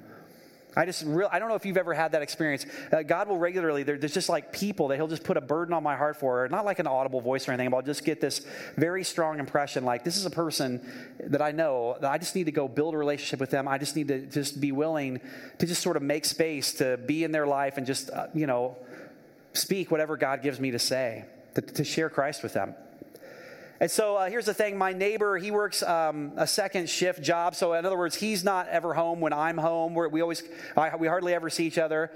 I 0.79 0.85
just 0.85 1.03
real 1.05 1.29
I 1.33 1.41
don't 1.41 1.49
know 1.49 1.57
if 1.57 1.67
you've 1.67 1.77
ever 1.77 1.93
had 1.93 2.13
that 2.13 2.23
experience. 2.23 2.65
Uh, 2.93 3.03
God 3.03 3.27
will 3.27 3.37
regularly 3.37 3.83
there, 3.83 3.99
there's 3.99 4.15
just 4.15 4.29
like 4.29 4.53
people 4.53 4.89
that 4.89 4.97
He'll 4.97 5.09
just 5.09 5.25
put 5.25 5.37
a 5.37 5.41
burden 5.41 5.75
on 5.75 5.83
my 5.83 5.97
heart 5.97 6.17
for, 6.17 6.49
not 6.49 6.65
like 6.65 6.79
an 6.79 6.87
audible 6.87 7.21
voice 7.21 7.49
or 7.49 7.53
anything, 7.53 7.71
but 7.71 7.79
I'll 7.79 7.83
just 7.83 8.05
get 8.05 8.21
this 8.21 8.47
very 8.77 9.03
strong 9.03 9.41
impression 9.41 9.85
like 9.85 10.05
this 10.05 10.17
is 10.17 10.25
a 10.25 10.31
person 10.31 10.81
that 11.19 11.43
I 11.43 11.51
know 11.51 11.97
that 12.01 12.09
I 12.13 12.17
just 12.17 12.37
need 12.37 12.45
to 12.45 12.53
go 12.53 12.69
build 12.69 12.95
a 12.95 12.97
relationship 12.97 13.41
with 13.41 13.51
them. 13.51 13.67
I 13.67 13.77
just 13.77 13.97
need 13.97 14.07
to 14.07 14.21
just 14.27 14.61
be 14.61 14.71
willing 14.71 15.21
to 15.59 15.67
just 15.67 15.83
sort 15.83 15.97
of 15.97 16.03
make 16.05 16.25
space 16.25 16.75
to 16.75 16.97
be 16.97 17.25
in 17.25 17.33
their 17.33 17.47
life 17.47 17.77
and 17.77 17.85
just 17.85 18.11
uh, 18.11 18.29
you 18.33 18.47
know 18.47 18.77
speak 19.55 19.91
whatever 19.91 20.17
God 20.17 20.43
gives 20.43 20.61
me 20.61 20.71
to 20.71 20.79
say 20.79 21.25
to, 21.57 21.61
to 21.61 21.83
share 21.83 22.09
Christ 22.09 22.45
with 22.45 22.53
them. 22.53 22.77
And 23.81 23.91
so 23.91 24.17
uh, 24.17 24.29
here's 24.29 24.47
the 24.47 24.55
thing 24.55 24.77
my 24.77 24.93
neighbor, 24.93 25.39
he 25.39 25.51
works 25.51 25.83
um, 25.83 26.33
a 26.37 26.47
second 26.47 26.89
shift 26.89 27.23
job. 27.23 27.55
So, 27.55 27.75
in 27.75 27.87
other 27.87 27.97
words, 27.97 28.17
he's 28.17 28.43
not 28.43 28.67
ever 28.69 28.93
home 28.93 29.21
when 29.21 29.33
I'm 29.33 29.57
home. 29.57 29.95
We're, 29.95 30.09
we 30.09 30.21
always, 30.21 30.43
I, 30.77 30.97
we 30.97 31.07
hardly 31.07 31.33
ever 31.33 31.49
see 31.49 31.67
each 31.67 31.79
other. 31.79 32.11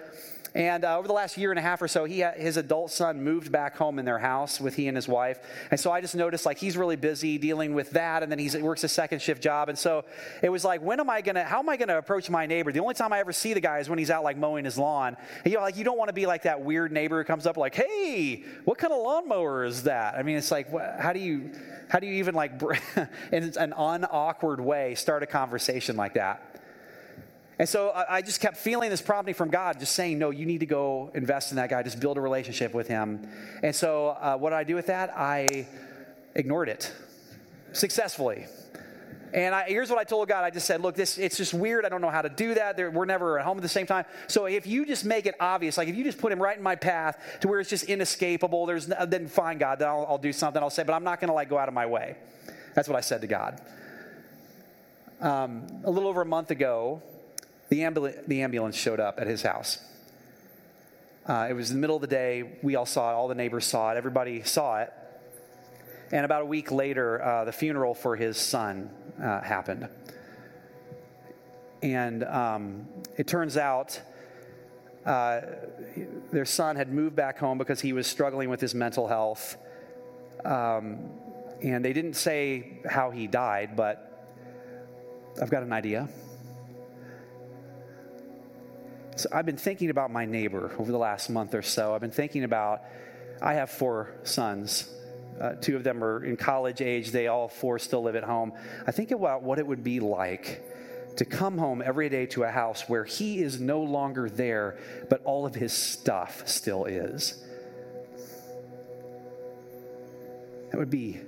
And 0.55 0.85
uh, 0.85 0.99
over 0.99 1.09
the 1.09 1.15
last 1.15 1.39
year 1.39 1.51
and 1.51 1.59
a 1.59 1.63
half 1.63 1.81
or 1.81 1.89
so, 1.89 2.05
he 2.05 2.21
had, 2.21 2.37
his 2.37 2.57
adult 2.57 2.91
son 2.91 3.23
moved 3.23 3.51
back 3.51 3.77
home 3.77 3.99
in 3.99 4.05
their 4.05 4.19
house 4.19 4.61
with 4.61 4.77
he 4.77 4.87
and 4.87 4.97
his 4.97 5.09
wife. 5.09 5.39
And 5.71 5.81
so 5.81 5.91
I 5.91 6.01
just 6.01 6.15
noticed 6.15 6.45
like 6.45 6.59
he's 6.59 6.77
really 6.77 6.97
busy 6.97 7.39
dealing 7.39 7.75
with 7.75 7.91
that, 7.91 8.23
and 8.23 8.31
then 8.31 8.39
he 8.39 8.51
works 8.61 8.85
a 8.85 8.89
second 8.89 9.23
shift 9.23 9.43
job. 9.43 9.69
And 9.69 9.79
so 9.79 10.05
it 10.43 10.51
was 10.51 10.65
like, 10.65 10.83
when 10.83 11.01
am 11.01 11.09
I 11.09 11.23
gonna? 11.23 11.45
How 11.45 11.61
am 11.61 11.69
I 11.69 11.77
gonna 11.77 11.99
approach 11.99 12.29
my 12.29 12.47
neighbor? 12.47 12.71
The 12.71 12.81
only 12.81 12.95
time 12.95 13.13
I 13.13 13.21
ever 13.21 13.33
see 13.33 13.55
the 13.55 13.61
guy 13.61 13.79
is 13.79 13.89
when 13.89 13.99
he's 13.99 14.11
out 14.11 14.25
like 14.25 14.37
mowing 14.37 14.65
his 14.65 14.77
lawn. 14.77 15.17
And, 15.45 15.53
you 15.53 15.59
know, 15.59 15.65
like 15.65 15.77
you 15.77 15.85
don't 15.85 15.99
want 15.99 16.09
to 16.09 16.15
be 16.15 16.27
like 16.27 16.43
that 16.43 16.63
weird 16.63 16.93
neighbor 16.93 17.19
who 17.19 17.25
comes 17.25 17.47
up 17.47 17.57
like, 17.57 17.75
"Hey, 17.75 18.45
what 18.65 18.79
kind 18.79 18.93
of 18.93 19.03
lawnmower 19.03 19.65
is 19.65 19.85
that?" 19.85 20.15
I 20.15 20.23
mean, 20.23 20.37
it's 20.37 20.51
like, 20.51 20.69
how 21.01 21.13
do 21.13 21.21
you? 21.21 21.51
How 21.89 21.99
do 21.99 22.07
you 22.07 22.15
even 22.15 22.35
like, 22.35 22.53
in 23.33 23.53
an 23.59 23.75
unawkward 23.75 24.61
way, 24.61 24.95
start 24.95 25.23
a 25.23 25.27
conversation 25.27 25.95
like 25.95 26.15
that? 26.15 26.52
And 27.63 27.69
so 27.69 27.93
I 27.95 28.23
just 28.23 28.41
kept 28.41 28.57
feeling 28.57 28.91
this 28.91 29.01
prompting 29.01 29.37
from 29.37 29.49
God, 29.49 29.79
just 29.79 29.93
saying, 29.93 30.19
no, 30.19 30.31
you 30.31 30.47
need 30.47 30.59
to 30.59 30.67
go 30.67 31.13
invest 31.15 31.53
in 31.53 31.59
that 31.59 31.71
guy, 31.71 31.81
just 31.85 32.01
build 32.01 32.19
a 32.19 32.21
relationship 32.21 32.75
with 32.75 32.89
him. 32.89 33.29
And 33.63 33.73
so 33.73 34.09
uh, 34.21 34.37
what 34.37 34.51
did 34.51 34.57
I 34.57 34.65
do 34.65 34.75
with 34.75 34.87
that? 34.89 35.17
I 35.17 35.69
ignored 36.35 36.69
it 36.69 36.93
successfully. 37.73 38.47
And 39.33 39.55
I, 39.55 39.69
here's 39.69 39.91
what 39.91 40.01
I 40.01 40.03
told 40.03 40.27
God. 40.27 40.43
I 40.43 40.51
just 40.51 40.67
said, 40.67 40.81
look, 40.81 40.97
this 40.97 41.19
it's 41.19 41.37
just 41.37 41.55
weird. 41.55 41.87
I 41.87 41.89
don't 41.89 42.01
know 42.01 42.11
how 42.11 42.23
to 42.23 42.29
do 42.29 42.55
that. 42.55 42.77
They're, 42.77 42.91
we're 42.91 43.05
never 43.05 43.39
at 43.39 43.45
home 43.45 43.59
at 43.59 43.63
the 43.63 43.69
same 43.69 43.87
time. 43.87 44.07
So 44.27 44.47
if 44.47 44.67
you 44.67 44.85
just 44.85 45.05
make 45.05 45.27
it 45.27 45.37
obvious, 45.39 45.79
like 45.79 45.87
if 45.87 45.95
you 45.95 46.03
just 46.03 46.19
put 46.19 46.33
him 46.33 46.43
right 46.43 46.57
in 46.57 46.65
my 46.65 46.75
path 46.75 47.17
to 47.43 47.47
where 47.47 47.61
it's 47.61 47.71
just 47.71 47.85
inescapable, 47.85 48.67
there's 48.67 48.87
then 48.87 49.29
fine, 49.29 49.59
God, 49.59 49.79
then 49.79 49.87
I'll, 49.87 50.05
I'll 50.09 50.19
do 50.19 50.33
something. 50.33 50.61
I'll 50.61 50.69
say, 50.69 50.83
but 50.83 50.95
I'm 50.95 51.05
not 51.05 51.21
going 51.21 51.29
to 51.29 51.35
like 51.35 51.49
go 51.49 51.59
out 51.59 51.69
of 51.69 51.75
my 51.75 51.87
way. 51.87 52.17
That's 52.75 52.89
what 52.89 52.97
I 52.97 53.03
said 53.03 53.21
to 53.21 53.29
God. 53.29 53.61
Um, 55.21 55.69
a 55.85 55.91
little 55.93 56.09
over 56.09 56.23
a 56.23 56.27
month 56.27 56.51
ago, 56.51 57.01
the, 57.73 57.79
ambul- 57.79 58.27
the 58.27 58.43
ambulance 58.43 58.77
showed 58.77 59.01
up 59.01 59.19
at 59.19 59.27
his 59.27 59.41
house. 59.41 59.79
Uh, 61.25 61.47
it 61.49 61.55
was 61.55 61.71
the 61.71 61.79
middle 61.79 61.97
of 61.97 62.03
the 62.03 62.07
day. 62.07 62.59
We 62.63 62.77
all 62.77 62.85
saw 62.85 63.13
it. 63.13 63.15
All 63.15 63.29
the 63.29 63.35
neighbors 63.35 63.65
saw 63.65 63.93
it. 63.93 63.97
Everybody 63.97 64.43
saw 64.43 64.83
it. 64.83 64.93
And 66.11 66.27
about 66.27 66.43
a 66.43 66.45
week 66.45 66.71
later, 66.71 67.23
uh, 67.23 67.47
the 67.47 67.53
funeral 67.53 67.95
for 67.95 68.15
his 68.15 68.37
son 68.37 68.91
uh, 69.19 69.41
happened. 69.41 69.89
And 71.83 72.25
um, 72.25 72.89
it 73.17 73.27
turns 73.27 73.57
out 73.57 73.99
uh, 75.07 75.41
their 76.31 76.45
son 76.45 76.77
had 76.77 76.93
moved 76.93 77.17
back 77.17 77.39
home 77.39 77.57
because 77.57 77.81
he 77.81 77.95
was 77.95 78.07
struggling 78.07 78.51
with 78.51 78.61
his 78.61 78.75
mental 78.75 79.09
health. 79.09 79.57
Um, 80.45 81.09
and 81.63 81.83
they 81.83 81.95
didn't 81.95 82.17
say 82.17 82.81
how 82.87 83.13
he 83.13 83.27
died, 83.27 83.77
but 83.77 84.29
I've 85.41 85.51
got 85.51 85.63
an 85.63 85.73
idea. 85.73 86.11
So 89.17 89.29
I've 89.31 89.45
been 89.45 89.59
thinking 89.59 89.91
about 89.91 90.11
my 90.11 90.25
neighbor 90.25 90.75
over 90.79 90.91
the 90.91 90.99
last 90.99 91.29
month 91.29 91.55
or 91.55 91.63
so. 91.63 91.95
I've 91.95 92.01
been 92.01 92.11
thinking 92.11 92.45
about, 92.45 92.83
I 93.43 93.55
have 93.55 93.71
four 93.71 94.15
sons. 94.23 94.89
Uh, 95.39 95.53
two 95.53 95.77
of 95.77 95.85
them 95.85 96.03
are 96.03 96.25
in 96.25 96.37
college 96.37 96.81
age. 96.81 97.11
They 97.11 97.27
all 97.27 97.49
four 97.49 97.79
still 97.79 98.03
live 98.03 98.17
at 98.17 98.25
home. 98.25 98.53
I 98.87 98.93
think 98.93 99.11
about 99.11 99.43
what 99.43 99.59
it 99.59 99.67
would 99.67 99.85
be 99.85 100.01
like 100.01 100.63
to 101.17 101.27
come 101.27 101.59
home 101.59 101.83
every 101.85 102.09
day 102.09 102.25
to 102.27 102.45
a 102.45 102.51
house 102.51 102.89
where 102.89 103.05
he 103.05 103.43
is 103.43 103.61
no 103.61 103.83
longer 103.83 104.31
there, 104.31 104.79
but 105.11 105.21
all 105.25 105.45
of 105.45 105.55
his 105.55 105.75
stuff 105.75 106.49
still 106.49 106.87
is. 106.87 107.45
That 110.71 110.79
would 110.79 110.91
be 110.91 111.21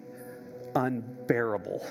unbearable. 0.75 1.85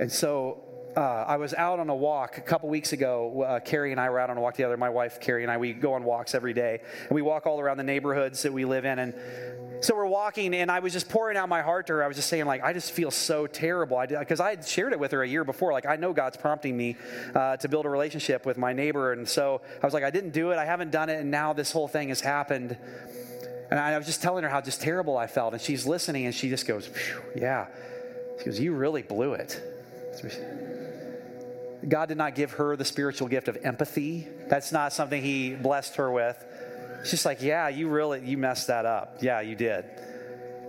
And 0.00 0.10
so 0.10 0.62
uh, 0.98 1.24
I 1.28 1.36
was 1.36 1.54
out 1.54 1.78
on 1.78 1.88
a 1.90 1.94
walk 1.94 2.38
a 2.38 2.40
couple 2.40 2.68
weeks 2.68 2.92
ago. 2.92 3.42
Uh, 3.42 3.60
Carrie 3.60 3.92
and 3.92 4.00
I 4.00 4.10
were 4.10 4.18
out 4.18 4.30
on 4.30 4.36
a 4.36 4.40
walk 4.40 4.54
together. 4.54 4.76
My 4.76 4.90
wife, 4.90 5.20
Carrie, 5.20 5.44
and 5.44 5.52
I, 5.52 5.56
we 5.56 5.72
go 5.72 5.92
on 5.92 6.02
walks 6.02 6.34
every 6.34 6.52
day. 6.52 6.80
And 7.02 7.12
we 7.12 7.22
walk 7.22 7.46
all 7.46 7.60
around 7.60 7.76
the 7.76 7.84
neighborhoods 7.84 8.42
that 8.42 8.52
we 8.52 8.64
live 8.64 8.84
in. 8.84 8.98
And 8.98 9.14
so 9.80 9.94
we're 9.94 10.06
walking, 10.06 10.54
and 10.54 10.72
I 10.72 10.80
was 10.80 10.92
just 10.92 11.08
pouring 11.08 11.36
out 11.36 11.48
my 11.48 11.62
heart 11.62 11.86
to 11.86 11.92
her. 11.92 12.04
I 12.04 12.08
was 12.08 12.16
just 12.16 12.28
saying, 12.28 12.46
like, 12.46 12.64
I 12.64 12.72
just 12.72 12.90
feel 12.90 13.12
so 13.12 13.46
terrible. 13.46 14.02
Because 14.08 14.40
I, 14.40 14.48
I, 14.48 14.50
had 14.50 14.66
shared 14.66 14.92
it 14.92 14.98
with 14.98 15.12
her 15.12 15.22
a 15.22 15.28
year 15.28 15.44
before. 15.44 15.72
Like, 15.72 15.86
I 15.86 15.94
know 15.94 16.12
God's 16.12 16.36
prompting 16.36 16.76
me 16.76 16.96
uh, 17.32 17.56
to 17.58 17.68
build 17.68 17.86
a 17.86 17.88
relationship 17.88 18.44
with 18.44 18.58
my 18.58 18.72
neighbor. 18.72 19.12
And 19.12 19.28
so 19.28 19.60
I 19.80 19.86
was 19.86 19.94
like, 19.94 20.02
I 20.02 20.10
didn't 20.10 20.30
do 20.30 20.50
it. 20.50 20.58
I 20.58 20.64
haven't 20.64 20.90
done 20.90 21.10
it. 21.10 21.20
And 21.20 21.30
now 21.30 21.52
this 21.52 21.70
whole 21.70 21.86
thing 21.86 22.08
has 22.08 22.20
happened. 22.20 22.76
And 23.70 23.78
I 23.78 23.96
was 23.96 24.06
just 24.06 24.20
telling 24.20 24.42
her 24.42 24.50
how 24.50 24.60
just 24.62 24.80
terrible 24.80 25.16
I 25.16 25.28
felt. 25.28 25.52
And 25.52 25.62
she's 25.62 25.86
listening, 25.86 26.26
and 26.26 26.34
she 26.34 26.48
just 26.48 26.66
goes, 26.66 26.90
Yeah. 27.36 27.68
She 28.40 28.46
goes, 28.46 28.58
You 28.58 28.74
really 28.74 29.02
blew 29.02 29.34
it. 29.34 29.62
God 31.88 32.06
did 32.06 32.18
not 32.18 32.34
give 32.34 32.52
her 32.52 32.76
the 32.76 32.84
spiritual 32.84 33.28
gift 33.28 33.48
of 33.48 33.56
empathy. 33.64 34.28
That's 34.48 34.72
not 34.72 34.92
something 34.92 35.22
He 35.22 35.54
blessed 35.54 35.96
her 35.96 36.10
with. 36.10 36.44
She's 37.04 37.24
like, 37.24 37.42
Yeah, 37.42 37.68
you 37.68 37.88
really, 37.88 38.24
you 38.24 38.36
messed 38.36 38.66
that 38.66 38.86
up. 38.86 39.18
Yeah, 39.20 39.40
you 39.40 39.54
did. 39.54 39.84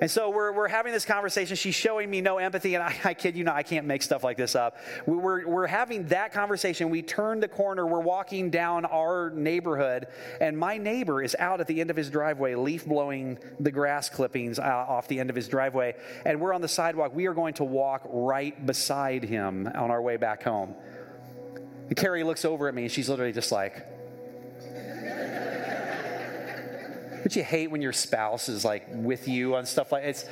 And 0.01 0.09
so 0.09 0.29
we're, 0.29 0.53
we're 0.53 0.69
having 0.69 0.93
this 0.93 1.03
conversation. 1.03 1.57
She's 1.57 1.75
showing 1.75 2.09
me 2.09 2.21
no 2.21 2.37
empathy, 2.37 2.75
and 2.75 2.83
I, 2.83 2.95
I 3.03 3.13
kid 3.13 3.35
you 3.35 3.43
not, 3.43 3.55
I 3.55 3.63
can't 3.63 3.85
make 3.85 4.01
stuff 4.01 4.23
like 4.23 4.37
this 4.37 4.55
up. 4.55 4.77
We, 5.05 5.17
we're, 5.17 5.47
we're 5.47 5.67
having 5.67 6.07
that 6.07 6.31
conversation. 6.31 6.89
We 6.89 7.01
turn 7.01 7.41
the 7.41 7.47
corner, 7.47 7.85
we're 7.85 7.99
walking 7.99 8.49
down 8.49 8.85
our 8.85 9.29
neighborhood, 9.31 10.07
and 10.39 10.57
my 10.57 10.77
neighbor 10.77 11.21
is 11.21 11.35
out 11.37 11.59
at 11.59 11.67
the 11.67 11.81
end 11.81 11.89
of 11.89 11.97
his 11.97 12.09
driveway, 12.09 12.55
leaf 12.55 12.85
blowing 12.85 13.39
the 13.59 13.71
grass 13.71 14.09
clippings 14.09 14.57
uh, 14.57 14.63
off 14.63 15.07
the 15.07 15.19
end 15.19 15.29
of 15.29 15.35
his 15.35 15.49
driveway. 15.49 15.95
And 16.25 16.39
we're 16.39 16.53
on 16.53 16.61
the 16.61 16.67
sidewalk. 16.69 17.13
We 17.13 17.25
are 17.27 17.33
going 17.33 17.55
to 17.55 17.65
walk 17.65 18.03
right 18.05 18.65
beside 18.65 19.23
him 19.23 19.67
on 19.67 19.91
our 19.91 20.01
way 20.01 20.15
back 20.15 20.43
home. 20.43 20.75
And 21.89 21.97
Carrie 21.97 22.23
looks 22.23 22.45
over 22.45 22.67
at 22.67 22.73
me, 22.73 22.83
and 22.83 22.91
she's 22.91 23.09
literally 23.09 23.33
just 23.33 23.51
like, 23.51 23.85
Don't 27.29 27.35
you 27.35 27.43
hate 27.43 27.69
when 27.69 27.81
your 27.81 27.93
spouse 27.93 28.47
is 28.47 28.63
like 28.63 28.87
with 28.89 29.27
you 29.27 29.55
on 29.55 29.65
stuff 29.65 29.91
like 29.91 30.03
it's 30.03 30.25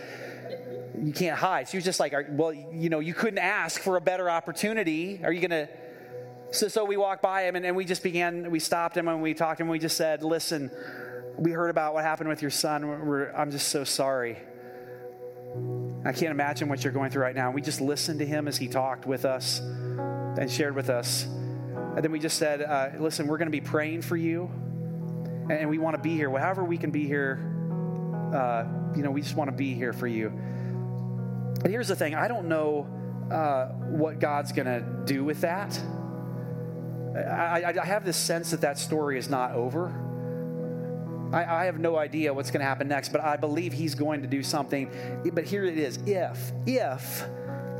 you 0.99 1.13
can't 1.13 1.37
hide. 1.37 1.67
She 1.69 1.77
was 1.77 1.83
just 1.83 1.99
like, 1.99 2.13
well, 2.29 2.53
you 2.53 2.89
know, 2.89 2.99
you 2.99 3.13
couldn't 3.13 3.39
ask 3.39 3.81
for 3.81 3.97
a 3.97 4.01
better 4.01 4.29
opportunity. 4.29 5.19
Are 5.23 5.31
you 5.31 5.41
gonna? 5.41 5.69
So, 6.51 6.69
so 6.69 6.85
we 6.85 6.97
walked 6.97 7.21
by 7.21 7.43
him 7.43 7.55
and, 7.55 7.65
and 7.65 7.75
we 7.75 7.85
just 7.85 8.01
began. 8.03 8.49
We 8.49 8.59
stopped 8.59 8.97
him 8.97 9.07
and 9.07 9.21
we 9.21 9.33
talked 9.33 9.57
to 9.57 9.63
him. 9.63 9.69
We 9.69 9.79
just 9.79 9.97
said, 9.97 10.23
listen, 10.23 10.71
we 11.37 11.51
heard 11.51 11.69
about 11.69 11.93
what 11.93 12.03
happened 12.03 12.29
with 12.29 12.41
your 12.41 12.51
son. 12.51 12.87
We're, 12.87 13.31
I'm 13.31 13.51
just 13.51 13.67
so 13.67 13.83
sorry. 13.83 14.37
I 16.05 16.13
can't 16.13 16.31
imagine 16.31 16.69
what 16.69 16.83
you're 16.83 16.93
going 16.93 17.11
through 17.11 17.23
right 17.23 17.35
now. 17.35 17.51
We 17.51 17.61
just 17.61 17.81
listened 17.81 18.19
to 18.19 18.25
him 18.25 18.47
as 18.47 18.57
he 18.57 18.67
talked 18.67 19.05
with 19.05 19.25
us 19.25 19.59
and 19.59 20.49
shared 20.49 20.75
with 20.75 20.89
us. 20.89 21.27
And 21.97 22.03
then 22.03 22.11
we 22.11 22.19
just 22.19 22.37
said, 22.37 22.61
uh, 22.61 22.89
listen, 22.99 23.25
we're 23.25 23.39
going 23.39 23.47
to 23.47 23.51
be 23.51 23.59
praying 23.59 24.03
for 24.03 24.15
you 24.15 24.51
and 25.49 25.67
we 25.67 25.79
want 25.79 25.95
to 25.95 26.01
be 26.01 26.13
here. 26.13 26.29
However, 26.29 26.63
we 26.63 26.77
can 26.77 26.91
be 26.91 27.07
here, 27.07 27.39
uh, 28.31 28.65
you 28.95 29.01
know, 29.01 29.09
we 29.09 29.19
just 29.19 29.35
want 29.35 29.49
to 29.49 29.55
be 29.55 29.73
here 29.73 29.93
for 29.93 30.05
you. 30.05 30.31
Here's 31.65 31.87
the 31.87 31.95
thing 31.95 32.13
I 32.13 32.27
don't 32.27 32.49
know 32.49 32.87
uh, 33.31 33.69
what 33.69 34.19
God's 34.19 34.51
going 34.51 34.67
to 34.67 34.85
do 35.05 35.23
with 35.23 35.41
that. 35.41 35.81
I, 37.15 37.63
I, 37.63 37.81
I, 37.81 37.85
have 37.87 38.05
this 38.05 38.15
sense 38.15 38.51
that 38.51 38.61
that 38.61 38.77
story 38.77 39.17
is 39.17 39.27
not 39.27 39.53
over. 39.53 39.87
I, 41.33 41.63
I 41.63 41.65
have 41.65 41.79
no 41.79 41.97
idea 41.97 42.31
what's 42.31 42.51
going 42.51 42.59
to 42.59 42.67
happen 42.67 42.87
next, 42.87 43.11
but 43.11 43.21
I 43.21 43.37
believe 43.37 43.73
He's 43.73 43.95
going 43.95 44.21
to 44.21 44.27
do 44.27 44.43
something. 44.43 44.91
But 45.33 45.45
here 45.45 45.65
it 45.65 45.79
is 45.79 45.97
if, 46.05 46.51
if 46.67 47.23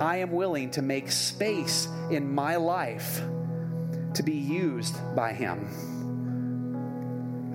I 0.02 0.18
am 0.18 0.32
willing 0.32 0.72
to 0.72 0.82
make 0.82 1.12
space 1.12 1.88
in 2.10 2.34
my 2.34 2.56
life 2.56 3.22
to 4.18 4.24
be 4.24 4.36
used 4.36 4.96
by 5.16 5.34
Him 5.34 5.68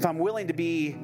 if 0.02 0.06
I'm 0.06 0.18
willing 0.18 0.48
to 0.48 0.52
be 0.52 0.96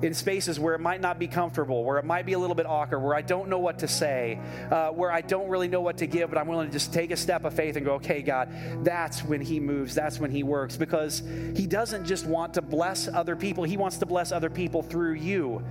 in 0.00 0.14
spaces 0.14 0.58
where 0.58 0.74
it 0.74 0.78
might 0.78 1.02
not 1.02 1.18
be 1.18 1.26
comfortable, 1.26 1.84
where 1.84 1.98
it 1.98 2.04
might 2.06 2.24
be 2.24 2.32
a 2.32 2.38
little 2.38 2.54
bit 2.54 2.64
awkward, 2.64 3.00
where 3.00 3.14
I 3.14 3.20
don't 3.20 3.50
know 3.50 3.58
what 3.58 3.80
to 3.80 3.88
say, 3.88 4.38
uh, 4.70 4.88
where 4.88 5.12
I 5.12 5.20
don't 5.20 5.50
really 5.50 5.68
know 5.68 5.82
what 5.82 5.98
to 5.98 6.06
give, 6.06 6.30
but 6.30 6.38
I'm 6.38 6.46
willing 6.46 6.68
to 6.68 6.72
just 6.72 6.90
take 6.90 7.10
a 7.10 7.16
step 7.16 7.44
of 7.44 7.52
faith 7.52 7.76
and 7.76 7.84
go, 7.84 7.94
okay, 7.96 8.22
God, 8.22 8.48
that's 8.84 9.22
when 9.22 9.42
He 9.42 9.60
moves, 9.60 9.94
that's 9.94 10.18
when 10.18 10.30
He 10.30 10.44
works, 10.44 10.78
because 10.78 11.22
He 11.54 11.66
doesn't 11.66 12.06
just 12.06 12.24
want 12.24 12.54
to 12.54 12.62
bless 12.62 13.06
other 13.06 13.36
people, 13.36 13.64
He 13.64 13.76
wants 13.76 13.98
to 13.98 14.06
bless 14.06 14.32
other 14.32 14.48
people 14.48 14.82
through 14.82 15.14
you. 15.14 15.62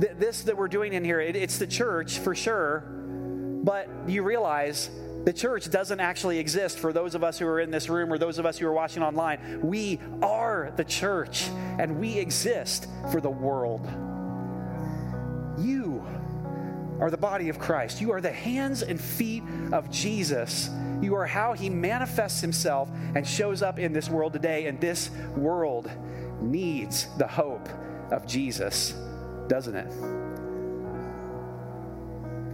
Th- 0.00 0.12
this 0.16 0.44
that 0.44 0.56
we're 0.56 0.68
doing 0.68 0.94
in 0.94 1.04
here, 1.04 1.20
it, 1.20 1.36
it's 1.36 1.58
the 1.58 1.66
church 1.66 2.20
for 2.20 2.34
sure, 2.34 2.84
but 3.64 3.88
you 4.06 4.22
realize 4.22 4.88
the 5.24 5.32
church 5.32 5.70
doesn't 5.70 6.00
actually 6.00 6.38
exist 6.38 6.78
for 6.78 6.92
those 6.92 7.14
of 7.14 7.24
us 7.24 7.38
who 7.38 7.46
are 7.46 7.60
in 7.60 7.70
this 7.70 7.88
room 7.88 8.12
or 8.12 8.18
those 8.18 8.38
of 8.38 8.44
us 8.44 8.58
who 8.58 8.66
are 8.66 8.72
watching 8.72 9.02
online. 9.02 9.60
We 9.62 9.98
are 10.22 10.72
the 10.76 10.84
church 10.84 11.48
and 11.78 11.98
we 11.98 12.18
exist 12.18 12.86
for 13.10 13.20
the 13.20 13.30
world. 13.30 13.86
You 15.58 16.04
are 17.00 17.10
the 17.10 17.16
body 17.16 17.48
of 17.48 17.58
Christ. 17.58 18.00
You 18.00 18.12
are 18.12 18.20
the 18.20 18.32
hands 18.32 18.82
and 18.82 19.00
feet 19.00 19.42
of 19.72 19.90
Jesus. 19.90 20.68
You 21.00 21.14
are 21.16 21.26
how 21.26 21.54
he 21.54 21.70
manifests 21.70 22.40
himself 22.40 22.90
and 23.14 23.26
shows 23.26 23.62
up 23.62 23.78
in 23.78 23.92
this 23.92 24.10
world 24.10 24.34
today. 24.34 24.66
And 24.66 24.78
this 24.80 25.10
world 25.36 25.90
needs 26.40 27.08
the 27.18 27.26
hope 27.26 27.68
of 28.10 28.26
Jesus, 28.26 28.94
doesn't 29.48 29.74
it? 29.74 30.23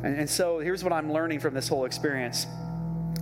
And, 0.03 0.17
and 0.21 0.31
so 0.31 0.59
here's 0.59 0.83
what 0.83 0.93
I'm 0.93 1.13
learning 1.13 1.41
from 1.41 1.55
this 1.55 1.69
whole 1.69 1.85
experience 1.85 2.47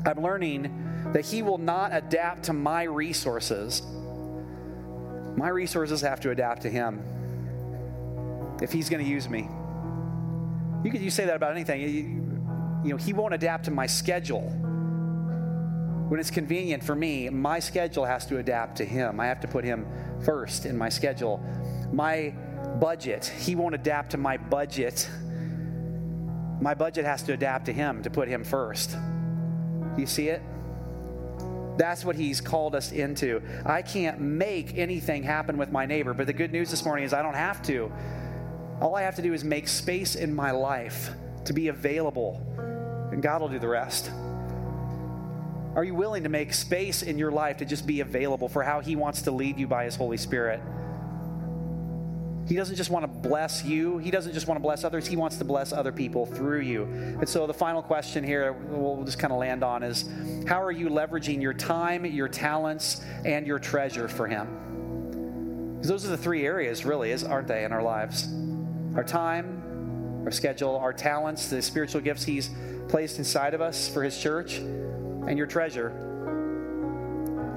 I'm 0.07 0.23
learning 0.23 1.11
that 1.13 1.25
He 1.25 1.43
will 1.43 1.59
not 1.59 1.91
adapt 1.93 2.45
to 2.45 2.53
my 2.53 2.85
resources. 2.85 3.83
My 5.37 5.49
resources 5.49 6.01
have 6.01 6.21
to 6.21 6.31
adapt 6.31 6.63
to 6.63 6.71
Him 6.71 7.03
if 8.63 8.73
He's 8.73 8.89
going 8.89 9.05
to 9.05 9.11
use 9.11 9.29
me. 9.29 9.49
You 10.85 10.91
could 10.91 11.01
you 11.01 11.11
say 11.11 11.27
that 11.27 11.37
about 11.37 11.53
anything. 11.53 11.81
You, 11.81 11.89
you 12.85 12.91
know, 12.91 12.97
He 12.97 13.13
won't 13.13 13.35
adapt 13.35 13.65
to 13.65 13.71
my 13.71 13.87
schedule. 13.87 14.49
When 16.09 16.19
it's 16.21 16.31
convenient 16.31 16.83
for 16.83 16.95
me, 16.95 17.29
my 17.29 17.59
schedule 17.59 18.05
has 18.05 18.25
to 18.27 18.39
adapt 18.39 18.77
to 18.79 18.85
Him. 18.85 19.21
I 19.21 19.27
have 19.27 19.41
to 19.41 19.49
put 19.49 19.65
Him 19.65 19.87
first 20.25 20.65
in 20.65 20.77
my 20.77 20.89
schedule. 20.89 21.45
My 21.93 22.35
budget, 22.81 23.27
He 23.27 23.57
won't 23.57 23.75
adapt 23.75 24.13
to 24.13 24.17
my 24.17 24.37
budget 24.37 25.09
my 26.61 26.75
budget 26.75 27.05
has 27.05 27.23
to 27.25 27.33
adapt 27.33 27.67
to 27.67 27.73
Him 27.73 28.03
to 28.03 28.11
put 28.11 28.29
Him 28.29 28.45
first. 28.45 28.97
You 29.97 30.07
see 30.07 30.29
it? 30.29 30.43
That's 31.79 32.05
what 32.05 32.17
he's 32.17 32.41
called 32.41 32.75
us 32.75 32.91
into. 32.91 33.41
I 33.65 33.83
can't 33.83 34.21
make 34.21 34.77
anything 34.77 35.23
happen 35.23 35.57
with 35.57 35.71
my 35.71 35.87
neighbor, 35.87 36.13
but 36.13 36.27
the 36.27 36.33
good 36.33 36.51
news 36.51 36.73
this 36.73 36.85
morning 36.85 37.05
is 37.05 37.13
I 37.13 37.23
don't 37.23 37.35
have 37.35 37.63
to. 37.63 37.93
All 38.81 38.97
I 38.97 39.03
have 39.03 39.15
to 39.15 39.23
do 39.23 39.33
is 39.33 39.45
make 39.45 39.69
space 39.69 40.17
in 40.17 40.35
my 40.35 40.51
life 40.51 41.11
to 41.45 41.53
be 41.53 41.69
available, 41.69 42.43
and 43.13 43.23
God 43.23 43.41
will 43.41 43.49
do 43.49 43.61
the 43.61 43.69
rest. 43.69 44.11
Are 45.77 45.85
you 45.85 45.95
willing 45.95 46.25
to 46.25 46.29
make 46.29 46.53
space 46.53 47.03
in 47.03 47.17
your 47.17 47.31
life 47.31 47.59
to 47.59 47.65
just 47.65 47.87
be 47.87 48.01
available 48.01 48.49
for 48.49 48.65
how 48.65 48.81
He 48.81 48.97
wants 48.97 49.23
to 49.23 49.31
lead 49.31 49.59
you 49.59 49.69
by 49.69 49.85
His 49.85 49.95
Holy 49.95 50.17
Spirit? 50.17 50.61
He 52.49 52.55
doesn't 52.55 52.77
just 52.77 52.89
want 52.89 53.03
to 53.03 53.29
bless 53.29 53.63
you, 53.63 53.99
He 53.99 54.11
doesn't 54.11 54.33
just 54.33 54.47
want 54.47 54.57
to 54.57 54.63
bless 54.63 54.83
others, 54.83 55.07
He 55.07 55.17
wants 55.17 55.37
to 55.37 55.45
bless 55.45 55.71
other 55.71 55.93
people 55.93 56.25
through 56.25 56.61
you. 56.61 56.85
And 56.85 57.29
so 57.29 57.47
the 57.47 57.53
final 57.53 57.83
question 57.83 58.25
here 58.25 58.53
we'll 58.53 59.05
just 59.05 59.19
kind 59.19 59.35
of 59.35 59.39
land 59.39 59.63
on 59.63 59.83
is 59.83 60.09
how 60.47 60.63
are 60.63 60.73
you 60.73 60.89
leveraging 60.89 61.43
your 61.43 61.53
time, 61.53 62.07
your 62.07 62.29
talents, 62.29 63.03
and 63.27 63.47
your 63.47 63.59
treasure 63.59 64.09
for 64.09 64.27
Him? 64.27 65.75
Because 65.75 65.89
those 65.91 66.07
are 66.07 66.09
the 66.09 66.17
three 66.17 66.47
areas, 66.47 66.87
really, 66.87 67.13
aren't 67.23 67.49
they, 67.49 67.65
in 67.65 67.73
our 67.73 67.83
lives? 67.83 68.27
Our 68.97 69.05
time, 69.05 70.23
our 70.25 70.31
schedule, 70.31 70.77
our 70.77 70.95
talents, 70.95 71.51
the 71.51 71.61
spiritual 71.61 72.01
gifts 72.01 72.25
He's 72.25 72.49
placed 72.89 73.19
inside 73.19 73.53
of 73.53 73.61
us 73.61 73.89
for 73.89 74.03
His 74.03 74.19
church, 74.19 74.57
and 74.57 75.37
your 75.37 75.47
treasure. 75.47 75.91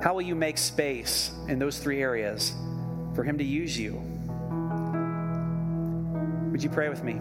How 0.03 0.13
will 0.13 0.21
you 0.21 0.35
make 0.35 0.57
space 0.57 1.31
in 1.47 1.59
those 1.59 1.79
three 1.79 2.01
areas 2.01 2.53
for 3.15 3.23
Him 3.23 3.37
to 3.37 3.43
use 3.45 3.77
you? 3.77 4.10
Would 6.61 6.69
you 6.69 6.75
pray 6.75 6.89
with 6.89 7.03
me? 7.03 7.13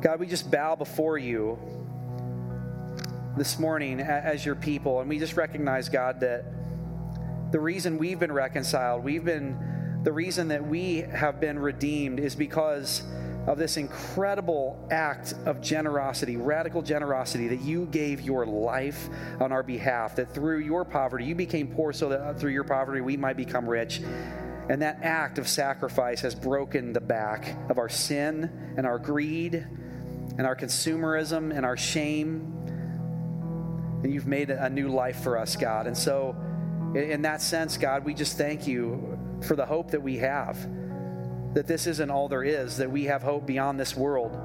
God, 0.00 0.20
we 0.20 0.28
just 0.28 0.48
bow 0.52 0.76
before 0.76 1.18
you 1.18 1.58
this 3.36 3.58
morning 3.58 3.98
as 3.98 4.46
your 4.46 4.54
people, 4.54 5.00
and 5.00 5.08
we 5.08 5.18
just 5.18 5.36
recognize, 5.36 5.88
God, 5.88 6.20
that 6.20 6.44
the 7.50 7.58
reason 7.58 7.98
we've 7.98 8.20
been 8.20 8.30
reconciled, 8.30 9.02
we've 9.02 9.24
been, 9.24 10.00
the 10.04 10.12
reason 10.12 10.46
that 10.46 10.64
we 10.64 10.98
have 10.98 11.40
been 11.40 11.58
redeemed 11.58 12.20
is 12.20 12.36
because 12.36 13.02
of 13.48 13.58
this 13.58 13.76
incredible 13.76 14.86
act 14.92 15.34
of 15.44 15.60
generosity, 15.60 16.36
radical 16.36 16.82
generosity, 16.82 17.48
that 17.48 17.62
you 17.62 17.86
gave 17.86 18.20
your 18.20 18.46
life 18.46 19.08
on 19.40 19.50
our 19.50 19.64
behalf, 19.64 20.14
that 20.14 20.32
through 20.32 20.60
your 20.60 20.84
poverty, 20.84 21.24
you 21.24 21.34
became 21.34 21.66
poor 21.66 21.92
so 21.92 22.10
that 22.10 22.38
through 22.38 22.52
your 22.52 22.62
poverty 22.62 23.00
we 23.00 23.16
might 23.16 23.36
become 23.36 23.68
rich. 23.68 24.02
And 24.68 24.82
that 24.82 24.98
act 25.02 25.38
of 25.38 25.48
sacrifice 25.48 26.20
has 26.20 26.34
broken 26.34 26.92
the 26.92 27.00
back 27.00 27.56
of 27.70 27.78
our 27.78 27.88
sin 27.88 28.50
and 28.76 28.86
our 28.86 28.98
greed 28.98 29.54
and 30.36 30.46
our 30.46 30.54
consumerism 30.54 31.56
and 31.56 31.64
our 31.64 31.76
shame. 31.76 32.54
And 34.02 34.12
you've 34.12 34.26
made 34.26 34.50
a 34.50 34.68
new 34.68 34.88
life 34.88 35.20
for 35.22 35.38
us, 35.38 35.56
God. 35.56 35.86
And 35.86 35.96
so, 35.96 36.36
in 36.94 37.22
that 37.22 37.42
sense, 37.42 37.76
God, 37.76 38.04
we 38.04 38.14
just 38.14 38.36
thank 38.36 38.66
you 38.66 39.18
for 39.42 39.56
the 39.56 39.66
hope 39.66 39.90
that 39.90 40.02
we 40.02 40.18
have. 40.18 40.56
That 41.54 41.66
this 41.66 41.86
isn't 41.86 42.10
all 42.10 42.28
there 42.28 42.44
is, 42.44 42.76
that 42.76 42.90
we 42.90 43.04
have 43.04 43.22
hope 43.22 43.46
beyond 43.46 43.80
this 43.80 43.96
world. 43.96 44.38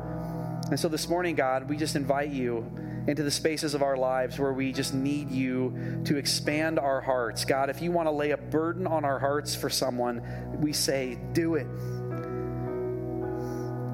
And 0.69 0.79
so 0.79 0.87
this 0.87 1.09
morning, 1.09 1.35
God, 1.35 1.69
we 1.69 1.77
just 1.77 1.95
invite 1.95 2.31
you 2.31 2.65
into 3.07 3.23
the 3.23 3.31
spaces 3.31 3.73
of 3.73 3.81
our 3.83 3.97
lives 3.97 4.39
where 4.39 4.53
we 4.53 4.71
just 4.71 4.93
need 4.93 5.29
you 5.29 6.01
to 6.05 6.17
expand 6.17 6.79
our 6.79 7.01
hearts. 7.01 7.45
God, 7.45 7.69
if 7.69 7.81
you 7.81 7.91
want 7.91 8.07
to 8.07 8.11
lay 8.11 8.31
a 8.31 8.37
burden 8.37 8.87
on 8.87 9.03
our 9.03 9.19
hearts 9.19 9.55
for 9.55 9.69
someone, 9.69 10.21
we 10.59 10.73
say, 10.73 11.19
do 11.33 11.55
it. 11.55 11.67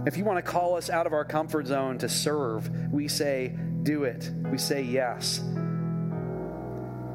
If 0.06 0.18
you 0.18 0.24
want 0.24 0.38
to 0.38 0.52
call 0.52 0.76
us 0.76 0.90
out 0.90 1.08
of 1.08 1.14
our 1.14 1.26
comfort 1.26 1.68
zone 1.68 1.98
to 2.00 2.10
serve, 2.10 2.70
we 2.92 3.08
say, 3.08 3.56
do 3.84 4.04
it. 4.04 4.32
We 4.52 4.58
say 4.58 4.82
yes. 4.82 5.42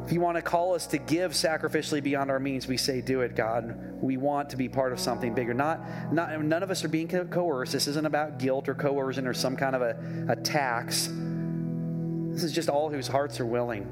If 0.05 0.13
you 0.13 0.21
want 0.21 0.37
to 0.37 0.43
call 0.43 0.75
us 0.75 0.87
to 0.89 0.99
give 0.99 1.33
sacrificially 1.33 2.03
beyond 2.03 2.31
our 2.31 2.39
means, 2.39 2.67
we 2.67 2.77
say, 2.77 3.01
do 3.01 3.23
it, 3.23 3.35
God. 3.35 4.03
We 4.03 4.19
want 4.19 4.51
to 4.51 4.59
be 4.59 4.69
part 4.69 4.93
of 4.93 5.01
something 5.01 5.35
bigger. 5.35 5.55
Not, 5.55 6.13
not, 6.13 6.43
none 6.43 6.63
of 6.63 6.71
us 6.71 6.85
are 6.85 6.89
being 6.89 7.09
coerced. 7.09 7.73
This 7.73 7.89
isn't 7.89 8.05
about 8.05 8.39
guilt 8.39 8.69
or 8.69 8.75
coercion 8.75 9.27
or 9.27 9.33
some 9.33 9.57
kind 9.57 9.75
of 9.75 9.81
a, 9.81 10.27
a 10.29 10.37
tax. 10.37 11.09
This 12.35 12.43
is 12.43 12.53
just 12.53 12.69
all 12.69 12.91
whose 12.91 13.07
hearts 13.07 13.39
are 13.39 13.47
willing. 13.47 13.87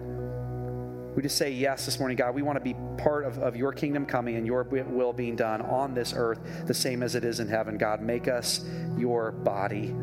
We 1.14 1.22
just 1.22 1.37
say 1.37 1.52
yes 1.52 1.85
this 1.85 2.00
morning, 2.00 2.16
God. 2.16 2.35
We 2.35 2.42
want 2.42 2.57
to 2.57 2.64
be 2.64 2.74
part 3.00 3.24
of, 3.24 3.38
of 3.38 3.55
your 3.55 3.72
kingdom 3.72 4.05
coming 4.05 4.35
and 4.35 4.44
your 4.44 4.64
will 4.64 5.12
being 5.12 5.37
done 5.37 5.62
on 5.62 5.94
this 5.94 6.12
earth, 6.16 6.40
the 6.66 6.74
same 6.74 7.05
as 7.05 7.14
it 7.14 7.24
is 7.24 7.38
in 7.38 7.46
heaven. 7.46 7.78
God, 7.78 8.02
make 8.02 8.26
us 8.26 8.64
your 8.98 9.31
body. 9.31 9.94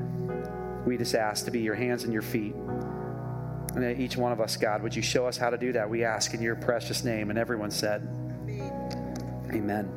We 0.85 0.95
just 0.95 1.15
ask 1.15 1.43
to 1.45 1.51
be 1.51 1.59
your 1.59 1.75
hands 1.75 2.05
and 2.05 2.13
your 2.13 2.21
feet. 2.21 2.55
And 3.75 3.99
each 3.99 4.15
one 4.15 4.31
of 4.31 4.39
us, 4.39 4.55
God, 4.55 4.83
would 4.83 4.95
you 4.95 5.01
show 5.01 5.27
us 5.27 5.35
how 5.35 5.49
to 5.49 5.57
do 5.57 5.73
that? 5.73 5.89
We 5.89 6.05
ask 6.05 6.33
in 6.33 6.41
your 6.41 6.55
precious 6.55 7.03
name. 7.03 7.31
And 7.31 7.37
everyone 7.37 7.71
said, 7.71 8.07
Amen. 9.51 9.91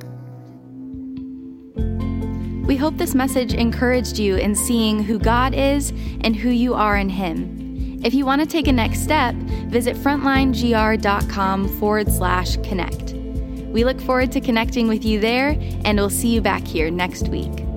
We 2.67 2.77
hope 2.77 2.97
this 2.97 3.15
message 3.15 3.55
encouraged 3.55 4.19
you 4.19 4.35
in 4.35 4.57
seeing 4.57 5.05
who 5.05 5.21
God 5.21 5.55
is 5.55 5.91
and 6.23 6.35
who 6.35 6.49
you 6.49 6.75
are 6.75 6.97
in 6.97 7.09
Him. 7.09 7.62
If 8.05 8.15
you 8.15 8.27
want 8.27 8.41
to 8.41 8.47
take 8.47 8.67
a 8.67 8.73
next 8.73 9.01
step, 9.03 9.35
visit 9.35 9.97
frontlinegr.com 9.97 11.69
forward 11.79 12.11
slash 12.11 12.57
connect. 12.57 13.13
We 13.73 13.85
look 13.85 14.01
forward 14.01 14.33
to 14.33 14.41
connecting 14.41 14.89
with 14.89 15.05
you 15.05 15.21
there, 15.21 15.57
and 15.85 15.99
we'll 15.99 16.11
see 16.11 16.29
you 16.29 16.41
back 16.41 16.67
here 16.67 16.91
next 16.91 17.29
week. 17.29 17.72